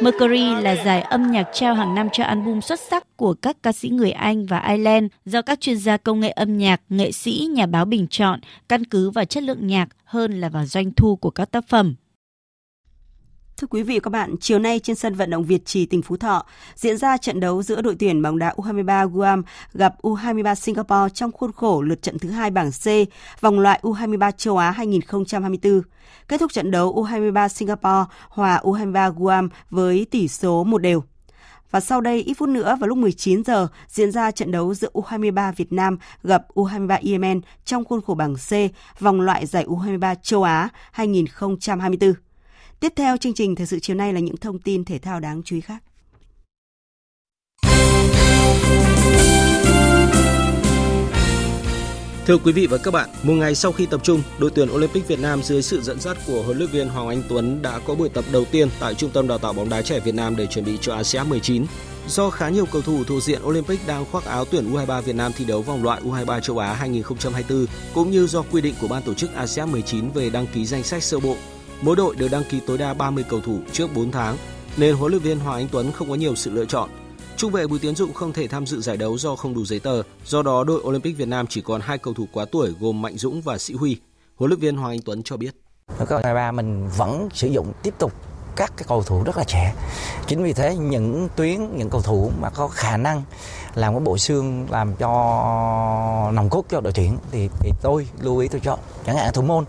[0.04, 3.72] Mercury là giải âm nhạc trao hàng năm cho album xuất sắc của các ca
[3.72, 7.48] sĩ người Anh và Ireland do các chuyên gia công nghệ âm nhạc, nghệ sĩ,
[7.52, 8.40] nhà báo bình chọn,
[8.70, 11.96] căn cứ vào chất lượng nhạc hơn là vào doanh thu của các tác phẩm.
[13.64, 16.02] Thưa quý vị và các bạn, chiều nay trên sân vận động Việt Trì, tỉnh
[16.02, 16.46] Phú Thọ
[16.76, 19.44] diễn ra trận đấu giữa đội tuyển bóng đá U23 Guam
[19.74, 22.86] gặp U23 Singapore trong khuôn khổ lượt trận thứ hai bảng C,
[23.42, 25.82] vòng loại U23 châu Á 2024.
[26.28, 31.04] Kết thúc trận đấu U23 Singapore hòa U23 Guam với tỷ số một đều.
[31.72, 34.90] Và sau đây ít phút nữa vào lúc 19 giờ diễn ra trận đấu giữa
[34.94, 38.52] U23 Việt Nam gặp U23 Yemen trong khuôn khổ bảng C,
[39.00, 42.14] vòng loại giải U23 châu Á 2024.
[42.84, 45.42] Tiếp theo chương trình thời sự chiều nay là những thông tin thể thao đáng
[45.46, 45.84] chú ý khác.
[52.26, 55.08] Thưa quý vị và các bạn, một ngày sau khi tập trung, đội tuyển Olympic
[55.08, 57.96] Việt Nam dưới sự dẫn dắt của huấn luyện viên Hoàng Anh Tuấn đã có
[57.96, 60.48] buổi tập đầu tiên tại Trung tâm Đào tạo bóng đá trẻ Việt Nam để
[60.48, 61.66] chuẩn bị cho ASEAN 19.
[62.08, 65.32] Do khá nhiều cầu thủ thuộc diện Olympic đang khoác áo tuyển U23 Việt Nam
[65.38, 69.04] thi đấu vòng loại U23 châu Á 2024, cũng như do quy định của ban
[69.04, 71.36] tổ chức ASEAN 19 về đăng ký danh sách sơ bộ,
[71.84, 74.38] mỗi đội được đăng ký tối đa 30 cầu thủ trước 4 tháng,
[74.78, 76.90] nên huấn luyện viên Hoàng Anh Tuấn không có nhiều sự lựa chọn.
[77.38, 79.80] Trung vệ Bùi Tiến Dụng không thể tham dự giải đấu do không đủ giấy
[79.80, 83.02] tờ, do đó đội Olympic Việt Nam chỉ còn hai cầu thủ quá tuổi gồm
[83.02, 83.98] Mạnh Dũng và Sĩ Huy.
[84.36, 85.56] Huấn luyện viên Hoàng Anh Tuấn cho biết.
[85.98, 88.14] Ở câu 23 mình vẫn sử dụng tiếp tục
[88.56, 89.76] các cái cầu thủ rất là trẻ.
[90.28, 93.24] Chính vì thế những tuyến, những cầu thủ mà có khả năng
[93.76, 95.10] làm cái bộ xương làm cho
[96.34, 98.80] nòng cốt cho đội tuyển thì, thì tôi lưu ý tôi chọn.
[99.06, 99.66] Chẳng hạn thủ môn,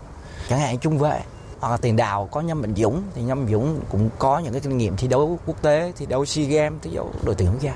[0.49, 1.21] chẳng hạn trung vệ,
[1.59, 4.61] hoặc là tiền đạo có nhâm mạnh dũng thì nhâm dũng cũng có những cái
[4.61, 7.61] kinh nghiệm thi đấu quốc tế thi đấu sea games thi đấu đội tuyển quốc
[7.61, 7.75] gia.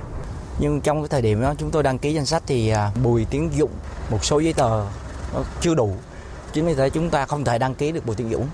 [0.59, 3.25] Nhưng trong cái thời điểm đó chúng tôi đăng ký danh sách thì à, bùi
[3.25, 3.71] tiến dũng
[4.11, 4.86] một số giấy tờ
[5.34, 5.93] nó chưa đủ.
[6.53, 8.47] Chính vì thế chúng ta không thể đăng ký được bùi tiến dũng.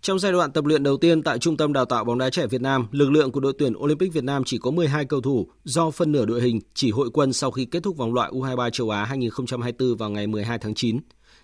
[0.00, 2.46] Trong giai đoạn tập luyện đầu tiên tại Trung tâm Đào tạo bóng đá trẻ
[2.46, 5.46] Việt Nam, lực lượng của đội tuyển Olympic Việt Nam chỉ có 12 cầu thủ
[5.64, 8.70] do phân nửa đội hình chỉ hội quân sau khi kết thúc vòng loại U23
[8.70, 11.00] châu Á 2024 vào ngày 12 tháng 9.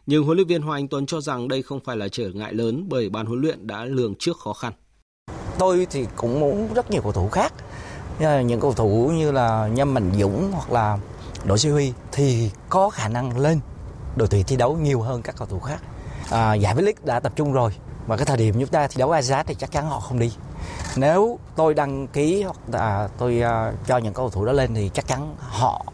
[0.06, 2.54] Nhưng huấn luyện viên Hoàng Anh Tuấn cho rằng đây không phải là trở ngại
[2.54, 4.72] lớn bởi ban huấn luyện đã lường trước khó khăn.
[5.58, 7.52] Tôi thì cũng muốn rất nhiều cầu thủ khác.
[8.20, 10.98] Ờ, những cầu thủ như là Nhâm Mạnh Dũng hoặc là
[11.44, 13.60] Đỗ Sĩ Huy thì có khả năng lên
[14.16, 15.82] đội tuyển thi đấu nhiều hơn các cầu thủ khác.
[16.30, 17.72] À, giải V-League đã tập trung rồi
[18.06, 20.32] và cái thời điểm chúng ta thi đấu ASEAN thì chắc chắn họ không đi.
[20.96, 24.90] Nếu tôi đăng ký hoặc là tôi ờ, cho những cầu thủ đó lên thì
[24.94, 25.84] chắc chắn họ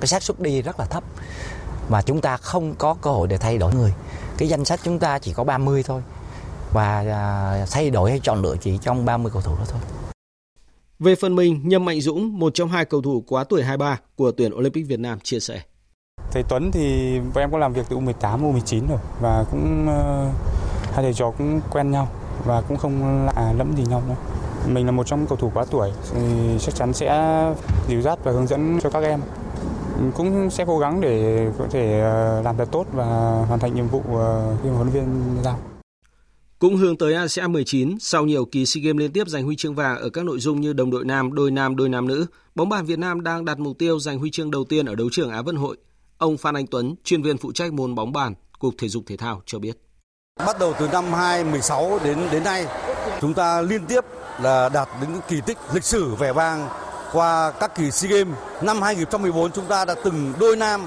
[0.00, 1.04] cái xác suất đi rất là thấp
[1.88, 3.92] mà chúng ta không có cơ hội để thay đổi người.
[4.38, 6.02] Cái danh sách chúng ta chỉ có 30 thôi
[6.72, 9.80] và à, thay đổi hay chọn lựa chỉ trong 30 cầu thủ đó thôi.
[10.98, 14.30] Về phần mình, Nhâm Mạnh Dũng, một trong hai cầu thủ quá tuổi 23 của
[14.30, 15.62] tuyển Olympic Việt Nam chia sẻ.
[16.32, 20.34] Thầy Tuấn thì em có làm việc từ U18, U19 rồi và cũng uh,
[20.92, 22.08] hai thầy trò cũng quen nhau
[22.44, 24.14] và cũng không lạ lẫm gì nhau nữa.
[24.66, 26.20] Mình là một trong cầu thủ quá tuổi thì
[26.60, 27.08] chắc chắn sẽ
[27.88, 29.20] dìu dắt và hướng dẫn cho các em
[30.14, 33.04] cũng sẽ cố gắng để có thể ờ, làm thật tốt và
[33.48, 35.58] hoàn thành nhiệm vụ ờ, khi huấn luyện viên giao.
[36.58, 39.74] Cũng hướng tới ASEAN 19, sau nhiều kỳ SEA Games liên tiếp giành huy chương
[39.74, 42.68] vàng ở các nội dung như đồng đội nam, đôi nam, đôi nam nữ, bóng
[42.68, 45.30] bàn Việt Nam đang đặt mục tiêu giành huy chương đầu tiên ở đấu trường
[45.30, 45.76] Á vận hội.
[46.18, 49.16] Ông Phan Anh Tuấn, chuyên viên phụ trách môn bóng bàn, Cục Thể dục Thể
[49.16, 49.78] thao cho biết.
[50.46, 52.66] Bắt đầu từ năm 2016 đến đến nay,
[53.20, 54.04] chúng ta liên tiếp
[54.42, 56.68] là đạt những kỳ tích lịch sử vẻ vang
[57.12, 58.38] qua các kỳ SEA Games.
[58.62, 60.86] Năm 2014 chúng ta đã từng đôi nam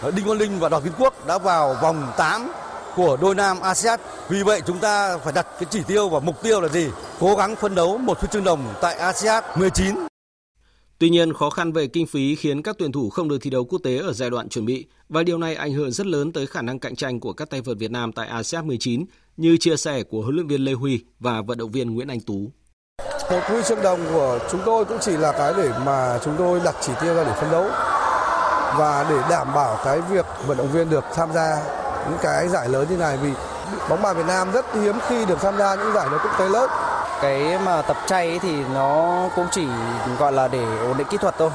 [0.00, 2.50] ờ, Đinh Văn Linh và Đoàn Kiến Quốc đã vào vòng 8
[2.96, 4.00] của đôi nam ASEAN.
[4.28, 6.88] Vì vậy chúng ta phải đặt cái chỉ tiêu và mục tiêu là gì?
[7.20, 9.94] Cố gắng phân đấu một huy chương đồng tại ASEAN 19.
[10.98, 13.64] Tuy nhiên, khó khăn về kinh phí khiến các tuyển thủ không được thi đấu
[13.64, 16.46] quốc tế ở giai đoạn chuẩn bị và điều này ảnh hưởng rất lớn tới
[16.46, 19.04] khả năng cạnh tranh của các tay vợt Việt Nam tại ASEAN 19
[19.36, 22.20] như chia sẻ của huấn luyện viên Lê Huy và vận động viên Nguyễn Anh
[22.20, 22.50] Tú.
[23.30, 26.60] Một huy chương đồng của chúng tôi cũng chỉ là cái để mà chúng tôi
[26.64, 27.64] đặt chỉ tiêu ra để phấn đấu
[28.76, 31.56] và để đảm bảo cái việc vận động viên được tham gia
[32.08, 33.30] những cái giải lớn như này vì
[33.88, 36.48] bóng bàn Việt Nam rất hiếm khi được tham gia những giải đấu quốc tế
[36.48, 36.70] lớn.
[37.22, 39.66] Cái mà tập chay thì nó cũng chỉ
[40.18, 41.50] gọi là để ổn định kỹ thuật thôi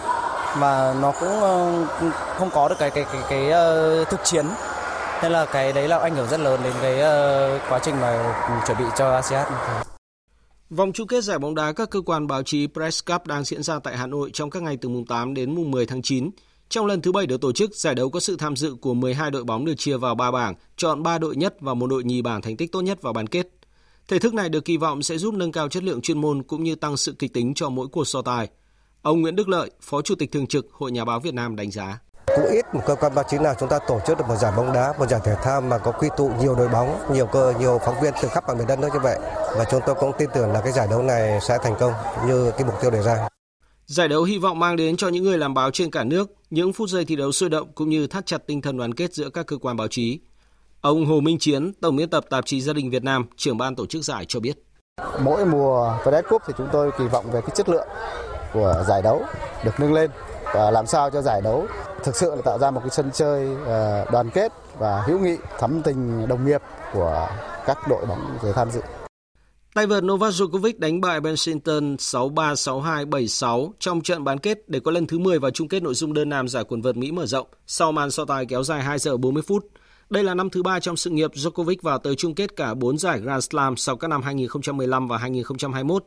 [0.55, 4.45] mà nó cũng ờ, không có được cái cái cái cái, cái thực chiến
[5.21, 8.33] nên là cái đấy là ảnh hưởng rất lớn đến cái ờ, quá trình mà
[8.67, 9.45] chuẩn bị cho ASEAN.
[10.71, 13.63] Vòng chung kết giải bóng đá các cơ quan báo chí Press Cup đang diễn
[13.63, 16.29] ra tại Hà Nội trong các ngày từ mùng 8 đến mùng 10 tháng 9.
[16.69, 19.31] Trong lần thứ 7 được tổ chức, giải đấu có sự tham dự của 12
[19.31, 22.21] đội bóng được chia vào 3 bảng, chọn 3 đội nhất và một đội nhì
[22.21, 23.47] bảng thành tích tốt nhất vào bán kết.
[24.07, 26.63] Thể thức này được kỳ vọng sẽ giúp nâng cao chất lượng chuyên môn cũng
[26.63, 28.49] như tăng sự kịch tính cho mỗi cuộc so tài.
[29.01, 31.71] Ông Nguyễn Đức Lợi, Phó Chủ tịch Thường trực Hội Nhà báo Việt Nam đánh
[31.71, 31.99] giá.
[32.35, 34.51] Cũng ít một cơ quan báo chí nào chúng ta tổ chức được một giải
[34.57, 37.53] bóng đá, một giải thể thao mà có quy tụ nhiều đội bóng, nhiều cơ,
[37.59, 39.19] nhiều phóng viên từ khắp mọi miền đất nước như vậy.
[39.57, 41.93] Và chúng tôi cũng tin tưởng là cái giải đấu này sẽ thành công
[42.27, 43.27] như cái mục tiêu đề ra.
[43.85, 46.73] Giải đấu hy vọng mang đến cho những người làm báo trên cả nước những
[46.73, 49.29] phút giây thi đấu sôi động cũng như thắt chặt tinh thần đoàn kết giữa
[49.29, 50.19] các cơ quan báo chí.
[50.81, 53.75] Ông Hồ Minh Chiến, tổng biên tập tạp chí Gia đình Việt Nam, trưởng ban
[53.75, 54.57] tổ chức giải cho biết.
[55.19, 57.87] Mỗi mùa FedEx Cup thì chúng tôi kỳ vọng về cái chất lượng
[58.53, 59.21] của giải đấu
[59.65, 60.11] được nâng lên
[60.53, 61.65] và làm sao cho giải đấu
[62.03, 65.37] thực sự là tạo ra một cái sân chơi ờ, đoàn kết và hữu nghị,
[65.59, 66.61] thắm tình đồng nghiệp
[66.93, 67.27] của
[67.65, 68.81] các đội bóng người tham dự.
[69.73, 74.69] Tay vợt Novak Djokovic đánh bại Ben Shelton 6-3, 6-2, 7-6 trong trận bán kết
[74.69, 76.97] để có lần thứ 10 vào chung kết nội dung đơn nam giải quần vợt
[76.97, 79.67] Mỹ mở rộng sau màn so tài kéo dài 2 giờ 40 phút.
[80.09, 82.97] Đây là năm thứ ba trong sự nghiệp Djokovic vào tới chung kết cả 4
[82.97, 86.03] giải Grand Slam sau các năm 2015 và 2021.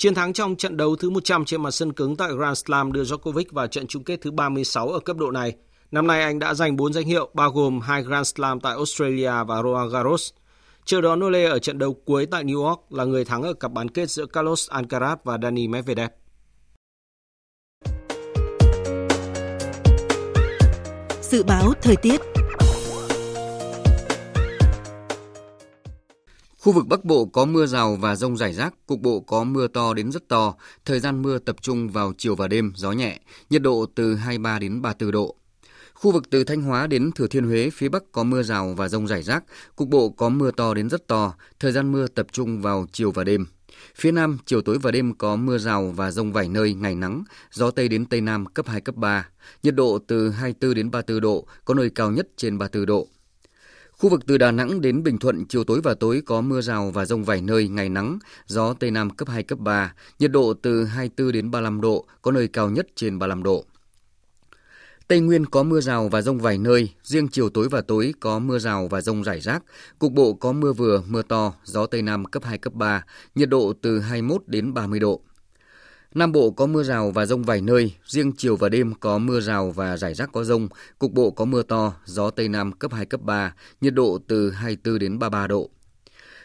[0.00, 3.02] Chiến thắng trong trận đấu thứ 100 trên mặt sân cứng tại Grand Slam đưa
[3.02, 5.52] Djokovic vào trận chung kết thứ 36 ở cấp độ này.
[5.90, 9.32] Năm nay anh đã giành 4 danh hiệu, bao gồm hai Grand Slam tại Australia
[9.46, 10.30] và Roland Garros.
[10.84, 13.72] Chờ đón Nole ở trận đấu cuối tại New York là người thắng ở cặp
[13.72, 16.10] bán kết giữa Carlos Alcaraz và Dani Medvedev.
[21.22, 22.20] Dự báo thời tiết
[26.60, 29.68] Khu vực Bắc Bộ có mưa rào và rông rải rác, cục bộ có mưa
[29.68, 30.54] to đến rất to.
[30.84, 34.58] Thời gian mưa tập trung vào chiều và đêm, gió nhẹ, nhiệt độ từ 23
[34.58, 35.34] đến 34 độ.
[35.94, 38.88] Khu vực từ Thanh Hóa đến Thừa Thiên Huế, phía Bắc có mưa rào và
[38.88, 39.44] rông rải rác,
[39.76, 43.10] cục bộ có mưa to đến rất to, thời gian mưa tập trung vào chiều
[43.10, 43.46] và đêm.
[43.94, 47.24] Phía Nam, chiều tối và đêm có mưa rào và rông vài nơi, ngày nắng,
[47.52, 49.28] gió Tây đến Tây Nam cấp 2, cấp 3.
[49.62, 53.08] Nhiệt độ từ 24 đến 34 độ, có nơi cao nhất trên 34 độ.
[54.00, 56.90] Khu vực từ Đà Nẵng đến Bình Thuận, chiều tối và tối có mưa rào
[56.90, 60.54] và rông vài nơi, ngày nắng, gió Tây Nam cấp 2, cấp 3, nhiệt độ
[60.62, 63.64] từ 24 đến 35 độ, có nơi cao nhất trên 35 độ.
[65.08, 68.38] Tây Nguyên có mưa rào và rông vài nơi, riêng chiều tối và tối có
[68.38, 69.62] mưa rào và rông rải rác,
[69.98, 73.48] cục bộ có mưa vừa, mưa to, gió Tây Nam cấp 2, cấp 3, nhiệt
[73.48, 75.22] độ từ 21 đến 30 độ.
[76.14, 79.40] Nam Bộ có mưa rào và rông vài nơi, riêng chiều và đêm có mưa
[79.40, 82.92] rào và rải rác có rông, cục bộ có mưa to, gió Tây Nam cấp
[82.92, 85.70] 2, cấp 3, nhiệt độ từ 24 đến 33 độ.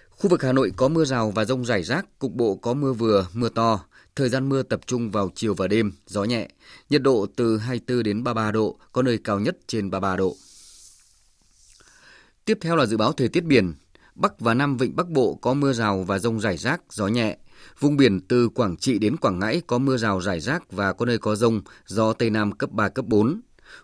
[0.09, 2.93] Khu vực Hà Nội có mưa rào và rông rải rác, cục bộ có mưa
[2.93, 3.79] vừa, mưa to,
[4.15, 6.49] thời gian mưa tập trung vào chiều và đêm, gió nhẹ,
[6.89, 10.35] nhiệt độ từ 24 đến 33 độ, có nơi cao nhất trên 33 độ.
[12.45, 13.73] Tiếp theo là dự báo thời tiết biển.
[14.15, 17.37] Bắc và Nam Vịnh Bắc Bộ có mưa rào và rông rải rác, gió nhẹ,
[17.79, 21.05] Vùng biển từ Quảng Trị đến Quảng Ngãi có mưa rào rải rác và có
[21.05, 23.41] nơi có rông, gió Tây Nam cấp 3, cấp 4.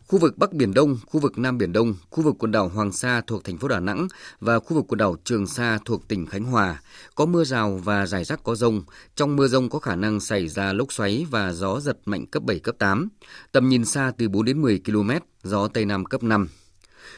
[0.07, 2.91] Khu vực Bắc Biển Đông, khu vực Nam Biển Đông, khu vực quần đảo Hoàng
[2.91, 4.07] Sa thuộc thành phố Đà Nẵng
[4.39, 6.82] và khu vực quần đảo Trường Sa thuộc tỉnh Khánh Hòa
[7.15, 8.84] có mưa rào và rải rác có rông.
[9.15, 12.43] Trong mưa rông có khả năng xảy ra lốc xoáy và gió giật mạnh cấp
[12.43, 13.09] 7, cấp 8.
[13.51, 15.11] Tầm nhìn xa từ 4 đến 10 km,
[15.43, 16.47] gió Tây Nam cấp 5.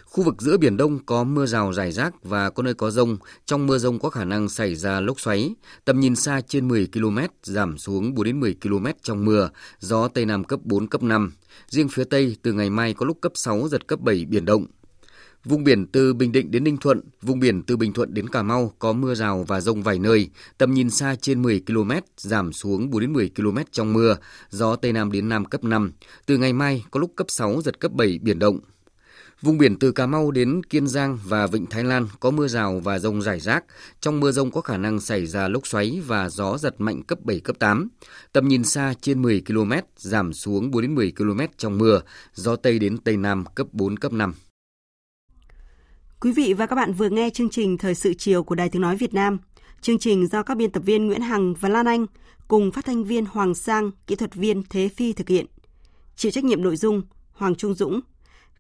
[0.06, 3.18] Khu vực giữa Biển Đông có mưa rào rải rác và có nơi có rông.
[3.46, 5.56] Trong mưa rông có khả năng xảy ra lốc xoáy.
[5.86, 9.50] Tầm nhìn xa trên 10 km, giảm xuống 4 đến 10 km trong mưa.
[9.80, 11.34] Gió Tây Nam cấp 4, cấp 5.
[11.68, 14.66] Riêng phía Tây từ ngày mai có lúc cấp 6, giật cấp 7 biển động.
[15.46, 18.44] Vùng biển từ Bình Định đến Ninh Thuận, vùng biển từ Bình Thuận đến Cà
[18.44, 22.54] Mau có mưa rào và rông vài nơi, tầm nhìn xa trên 10 km, giảm
[22.54, 24.16] xuống 4 đến 10 km trong mưa,
[24.50, 25.91] gió Tây Nam đến Nam cấp 5.
[26.26, 28.60] Từ ngày mai có lúc cấp 6, giật cấp 7 biển động.
[29.44, 32.80] Vùng biển từ Cà Mau đến Kiên Giang và Vịnh Thái Lan có mưa rào
[32.84, 33.64] và rông rải rác.
[34.00, 37.20] Trong mưa rông có khả năng xảy ra lốc xoáy và gió giật mạnh cấp
[37.24, 37.89] 7, cấp 8.
[38.34, 42.02] Tầm nhìn xa trên 10 km, giảm xuống 4 đến 10 km trong mưa.
[42.34, 44.34] Gió Tây đến Tây Nam cấp 4, cấp 5.
[46.20, 48.82] Quý vị và các bạn vừa nghe chương trình Thời sự chiều của Đài Tiếng
[48.82, 49.38] Nói Việt Nam.
[49.82, 52.06] Chương trình do các biên tập viên Nguyễn Hằng và Lan Anh
[52.48, 55.46] cùng phát thanh viên Hoàng Sang, kỹ thuật viên Thế Phi thực hiện.
[56.16, 58.02] Chịu trách nhiệm nội dung Hoàng Trung Dũng,